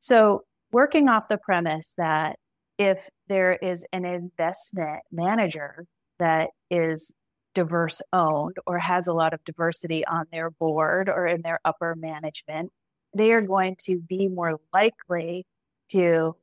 So, 0.00 0.44
working 0.72 1.08
off 1.08 1.28
the 1.28 1.36
premise 1.36 1.92
that 1.98 2.38
if 2.78 3.08
there 3.28 3.52
is 3.52 3.84
an 3.92 4.04
investment 4.04 5.02
manager 5.12 5.86
that 6.18 6.50
is 6.70 7.12
diverse 7.54 8.02
owned 8.12 8.56
or 8.66 8.78
has 8.78 9.06
a 9.06 9.12
lot 9.12 9.32
of 9.32 9.44
diversity 9.44 10.04
on 10.06 10.26
their 10.32 10.50
board 10.50 11.08
or 11.08 11.26
in 11.26 11.42
their 11.42 11.60
upper 11.64 11.94
management, 11.94 12.72
they 13.14 13.32
are 13.32 13.40
going 13.40 13.76
to 13.84 14.00
be 14.00 14.28
more 14.28 14.58
likely 14.72 15.46
to 15.90 16.34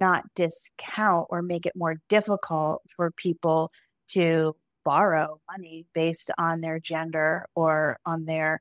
not 0.00 0.24
discount 0.34 1.26
or 1.30 1.42
make 1.42 1.66
it 1.66 1.72
more 1.74 1.96
difficult 2.08 2.82
for 2.96 3.10
people 3.12 3.70
to 4.08 4.54
borrow 4.84 5.40
money 5.50 5.86
based 5.94 6.30
on 6.38 6.60
their 6.60 6.78
gender 6.78 7.46
or 7.54 7.98
on 8.04 8.24
their 8.24 8.60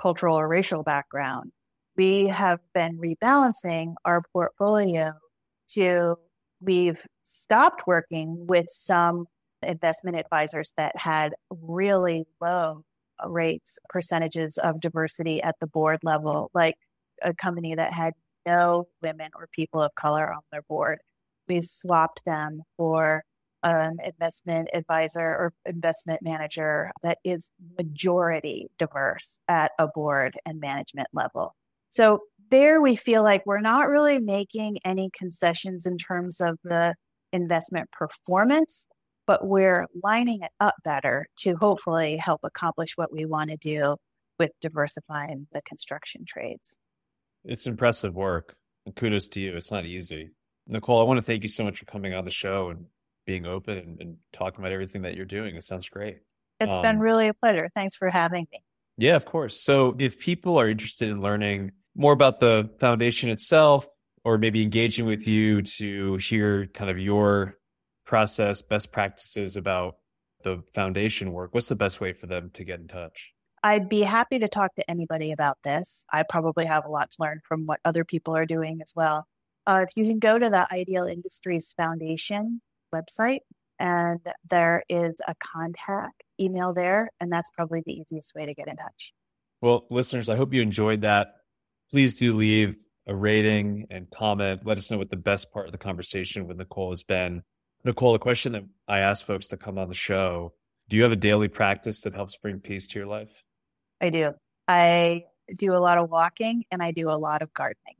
cultural 0.00 0.38
or 0.38 0.46
racial 0.48 0.82
background. 0.82 1.52
We 1.96 2.28
have 2.28 2.60
been 2.72 2.98
rebalancing 2.98 3.94
our 4.04 4.22
portfolio 4.32 5.12
to 5.70 6.16
we've 6.60 7.00
stopped 7.22 7.86
working 7.86 8.46
with 8.46 8.66
some 8.70 9.26
investment 9.64 10.16
advisors 10.16 10.72
that 10.76 10.96
had 10.96 11.34
really 11.50 12.26
low 12.40 12.84
rates, 13.26 13.78
percentages 13.88 14.58
of 14.58 14.80
diversity 14.80 15.42
at 15.42 15.56
the 15.60 15.66
board 15.66 16.00
level, 16.02 16.50
like 16.54 16.76
a 17.22 17.34
company 17.34 17.74
that 17.74 17.92
had 17.92 18.14
no 18.46 18.88
women 19.02 19.30
or 19.34 19.48
people 19.52 19.80
of 19.80 19.94
color 19.94 20.32
on 20.32 20.40
their 20.52 20.62
board. 20.62 20.98
We 21.48 21.62
swapped 21.62 22.24
them 22.24 22.62
for 22.76 23.24
an 23.62 23.96
investment 24.04 24.68
advisor 24.74 25.20
or 25.20 25.52
investment 25.64 26.20
manager 26.22 26.92
that 27.02 27.18
is 27.24 27.50
majority 27.78 28.68
diverse 28.78 29.40
at 29.48 29.72
a 29.78 29.88
board 29.88 30.38
and 30.44 30.60
management 30.60 31.08
level. 31.14 31.54
So 31.88 32.20
there 32.50 32.80
we 32.80 32.94
feel 32.94 33.22
like 33.22 33.46
we're 33.46 33.60
not 33.60 33.88
really 33.88 34.18
making 34.18 34.78
any 34.84 35.10
concessions 35.16 35.86
in 35.86 35.96
terms 35.96 36.40
of 36.40 36.58
the 36.62 36.94
investment 37.32 37.90
performance, 37.90 38.86
but 39.26 39.46
we're 39.46 39.86
lining 40.02 40.42
it 40.42 40.50
up 40.60 40.74
better 40.84 41.26
to 41.38 41.54
hopefully 41.56 42.16
help 42.16 42.40
accomplish 42.42 42.96
what 42.96 43.12
we 43.12 43.24
want 43.24 43.50
to 43.50 43.56
do 43.56 43.96
with 44.38 44.50
diversifying 44.60 45.46
the 45.52 45.62
construction 45.62 46.24
trades. 46.26 46.78
It's 47.44 47.66
impressive 47.66 48.14
work. 48.14 48.56
And 48.86 48.94
kudos 48.94 49.28
to 49.28 49.40
you. 49.40 49.56
It's 49.56 49.72
not 49.72 49.86
easy. 49.86 50.30
Nicole, 50.66 51.00
I 51.00 51.04
want 51.04 51.18
to 51.18 51.22
thank 51.22 51.42
you 51.42 51.48
so 51.48 51.64
much 51.64 51.78
for 51.78 51.86
coming 51.86 52.14
on 52.14 52.24
the 52.24 52.30
show 52.30 52.70
and 52.70 52.86
being 53.26 53.46
open 53.46 53.78
and, 53.78 54.00
and 54.00 54.16
talking 54.32 54.60
about 54.60 54.72
everything 54.72 55.02
that 55.02 55.14
you're 55.14 55.24
doing. 55.24 55.56
It 55.56 55.64
sounds 55.64 55.88
great. 55.88 56.18
It's 56.60 56.76
um, 56.76 56.82
been 56.82 56.98
really 56.98 57.28
a 57.28 57.34
pleasure. 57.34 57.70
Thanks 57.74 57.94
for 57.94 58.10
having 58.10 58.46
me. 58.52 58.62
Yeah, 58.98 59.16
of 59.16 59.24
course. 59.24 59.58
So 59.58 59.96
if 59.98 60.18
people 60.18 60.58
are 60.58 60.68
interested 60.68 61.08
in 61.08 61.20
learning 61.20 61.72
more 61.96 62.12
about 62.12 62.40
the 62.40 62.70
foundation 62.78 63.30
itself, 63.30 63.88
or 64.24 64.38
maybe 64.38 64.62
engaging 64.62 65.04
with 65.04 65.28
you 65.28 65.62
to 65.62 66.16
hear 66.16 66.66
kind 66.68 66.90
of 66.90 66.98
your 66.98 67.58
process, 68.04 68.62
best 68.62 68.92
practices 68.92 69.56
about 69.56 69.96
the 70.42 70.62
foundation 70.74 71.32
work, 71.32 71.54
what's 71.54 71.68
the 71.68 71.74
best 71.74 72.00
way 72.00 72.12
for 72.12 72.26
them 72.26 72.50
to 72.54 72.64
get 72.64 72.80
in 72.80 72.86
touch? 72.86 73.32
I'd 73.62 73.88
be 73.88 74.02
happy 74.02 74.38
to 74.40 74.48
talk 74.48 74.74
to 74.74 74.88
anybody 74.90 75.32
about 75.32 75.56
this. 75.64 76.04
I 76.12 76.22
probably 76.22 76.66
have 76.66 76.84
a 76.84 76.90
lot 76.90 77.10
to 77.12 77.16
learn 77.18 77.40
from 77.48 77.64
what 77.64 77.80
other 77.84 78.04
people 78.04 78.36
are 78.36 78.44
doing 78.44 78.80
as 78.82 78.92
well. 78.94 79.26
Uh, 79.66 79.86
if 79.88 79.96
you 79.96 80.04
can 80.04 80.18
go 80.18 80.38
to 80.38 80.50
the 80.50 80.70
Ideal 80.70 81.06
Industries 81.06 81.72
Foundation 81.74 82.60
website, 82.94 83.40
and 83.78 84.20
there 84.50 84.84
is 84.88 85.20
a 85.26 85.34
contact 85.36 86.22
email 86.38 86.74
there, 86.74 87.10
and 87.20 87.32
that's 87.32 87.50
probably 87.56 87.82
the 87.84 87.92
easiest 87.92 88.34
way 88.34 88.46
to 88.46 88.54
get 88.54 88.68
in 88.68 88.76
touch. 88.76 89.12
Well, 89.62 89.86
listeners, 89.90 90.28
I 90.28 90.36
hope 90.36 90.52
you 90.52 90.60
enjoyed 90.60 91.00
that. 91.00 91.28
Please 91.90 92.14
do 92.14 92.36
leave 92.36 92.76
a 93.06 93.14
rating 93.14 93.86
and 93.90 94.10
comment. 94.10 94.62
Let 94.64 94.78
us 94.78 94.90
know 94.90 94.98
what 94.98 95.10
the 95.10 95.16
best 95.16 95.50
part 95.52 95.66
of 95.66 95.72
the 95.72 95.78
conversation 95.78 96.46
with 96.46 96.58
Nicole 96.58 96.90
has 96.90 97.02
been. 97.02 97.42
Nicole, 97.84 98.14
a 98.14 98.18
question 98.18 98.52
that 98.52 98.64
I 98.88 99.00
ask 99.00 99.24
folks 99.26 99.48
to 99.48 99.56
come 99.56 99.78
on 99.78 99.88
the 99.88 99.94
show 99.94 100.54
do 100.88 100.96
you 100.96 101.02
have 101.02 101.12
a 101.12 101.16
daily 101.16 101.48
practice 101.48 102.02
that 102.02 102.14
helps 102.14 102.36
bring 102.36 102.60
peace 102.60 102.86
to 102.88 102.98
your 102.98 103.08
life? 103.08 103.42
I 104.02 104.10
do. 104.10 104.32
I 104.68 105.24
do 105.58 105.74
a 105.74 105.78
lot 105.78 105.98
of 105.98 106.10
walking 106.10 106.64
and 106.70 106.82
I 106.82 106.90
do 106.90 107.08
a 107.08 107.16
lot 107.16 107.42
of 107.42 107.52
gardening. 107.54 107.96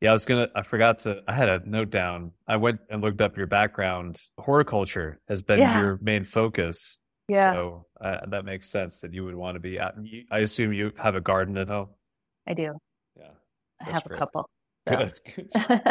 Yeah, 0.00 0.10
I 0.10 0.12
was 0.12 0.24
gonna. 0.24 0.48
I 0.54 0.62
forgot 0.62 1.00
to. 1.00 1.22
I 1.28 1.34
had 1.34 1.48
a 1.48 1.60
note 1.68 1.90
down. 1.90 2.32
I 2.48 2.56
went 2.56 2.80
and 2.88 3.02
looked 3.02 3.20
up 3.20 3.36
your 3.36 3.46
background. 3.46 4.18
Horticulture 4.38 5.20
has 5.28 5.42
been 5.42 5.58
yeah. 5.58 5.80
your 5.80 5.98
main 6.00 6.24
focus. 6.24 6.98
Yeah. 7.28 7.52
So 7.52 7.86
uh, 8.00 8.26
that 8.28 8.44
makes 8.44 8.70
sense 8.70 9.00
that 9.00 9.12
you 9.12 9.24
would 9.24 9.34
want 9.34 9.56
to 9.56 9.60
be 9.60 9.78
out. 9.78 9.94
I 10.30 10.38
assume 10.38 10.72
you 10.72 10.92
have 10.96 11.16
a 11.16 11.20
garden 11.20 11.58
at 11.58 11.68
home. 11.68 11.88
I 12.48 12.54
do. 12.54 12.72
Yeah. 13.14 13.30
I 13.80 13.92
have 13.92 14.04
great. 14.04 14.16
a 14.16 14.18
couple. 14.18 14.48
So. 14.88 15.10
Good. 15.34 15.48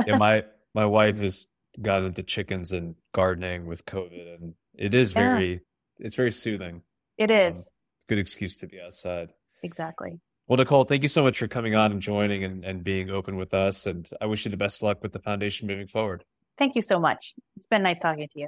yeah, 0.08 0.18
my 0.18 0.44
my 0.74 0.88
wife 0.88 1.20
has 1.20 1.49
got 1.82 2.04
into 2.04 2.24
chickens 2.24 2.72
and 2.72 2.96
gardening 3.14 3.66
with 3.66 3.86
COVID, 3.86 4.36
and 4.36 4.54
it 4.76 4.94
is 4.94 5.12
very. 5.12 5.54
Yeah. 5.54 5.60
It's 6.02 6.16
very 6.16 6.32
soothing. 6.32 6.84
It 7.18 7.30
is. 7.30 7.58
Um, 7.58 7.64
good 8.08 8.20
excuse 8.20 8.56
to 8.58 8.68
be 8.68 8.80
outside. 8.80 9.34
Exactly. 9.64 10.20
Well, 10.48 10.58
Nicole, 10.58 10.86
thank 10.86 11.04
you 11.04 11.10
so 11.10 11.22
much 11.22 11.38
for 11.38 11.48
coming 11.48 11.76
on 11.76 11.92
and 11.92 12.02
joining 12.02 12.44
and, 12.44 12.64
and 12.64 12.84
being 12.84 13.10
open 13.10 13.36
with 13.36 13.54
us. 13.54 13.86
And 13.86 14.10
I 14.20 14.26
wish 14.26 14.46
you 14.46 14.52
the 14.52 14.58
best 14.58 14.82
of 14.82 14.88
luck 14.88 15.04
with 15.04 15.12
the 15.12 15.20
foundation 15.20 15.68
moving 15.68 15.88
forward. 15.88 16.24
Thank 16.58 16.76
you 16.76 16.82
so 16.82 17.00
much. 17.00 17.36
It's 17.56 17.68
been 17.68 17.84
nice 17.84 18.00
talking 18.00 18.28
to 18.28 18.40
you. 18.40 18.48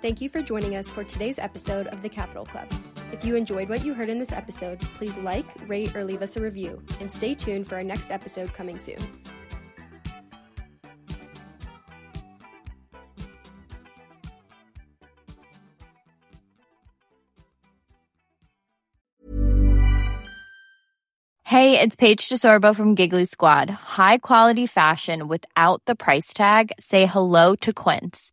Thank 0.00 0.20
you 0.20 0.28
for 0.28 0.42
joining 0.42 0.74
us 0.74 0.90
for 0.90 1.04
today's 1.04 1.38
episode 1.38 1.86
of 1.88 2.02
the 2.02 2.08
Capital 2.08 2.46
Club. 2.46 2.68
If 3.12 3.24
you 3.24 3.36
enjoyed 3.36 3.68
what 3.68 3.84
you 3.84 3.94
heard 3.94 4.10
in 4.10 4.18
this 4.18 4.32
episode, 4.32 4.80
please 4.96 5.16
like, 5.18 5.46
rate, 5.66 5.96
or 5.96 6.04
leave 6.04 6.22
us 6.22 6.36
a 6.36 6.40
review, 6.40 6.82
and 7.00 7.10
stay 7.10 7.34
tuned 7.34 7.66
for 7.66 7.76
our 7.76 7.82
next 7.82 8.10
episode 8.10 8.52
coming 8.52 8.78
soon. 8.78 8.98
Hey, 21.44 21.80
it's 21.80 21.96
Paige 21.96 22.28
DeSorbo 22.28 22.76
from 22.76 22.94
Giggly 22.94 23.24
Squad. 23.24 23.70
High 23.70 24.18
quality 24.18 24.66
fashion 24.66 25.28
without 25.28 25.82
the 25.86 25.96
price 25.96 26.34
tag? 26.34 26.72
Say 26.78 27.06
hello 27.06 27.56
to 27.56 27.72
Quince. 27.72 28.32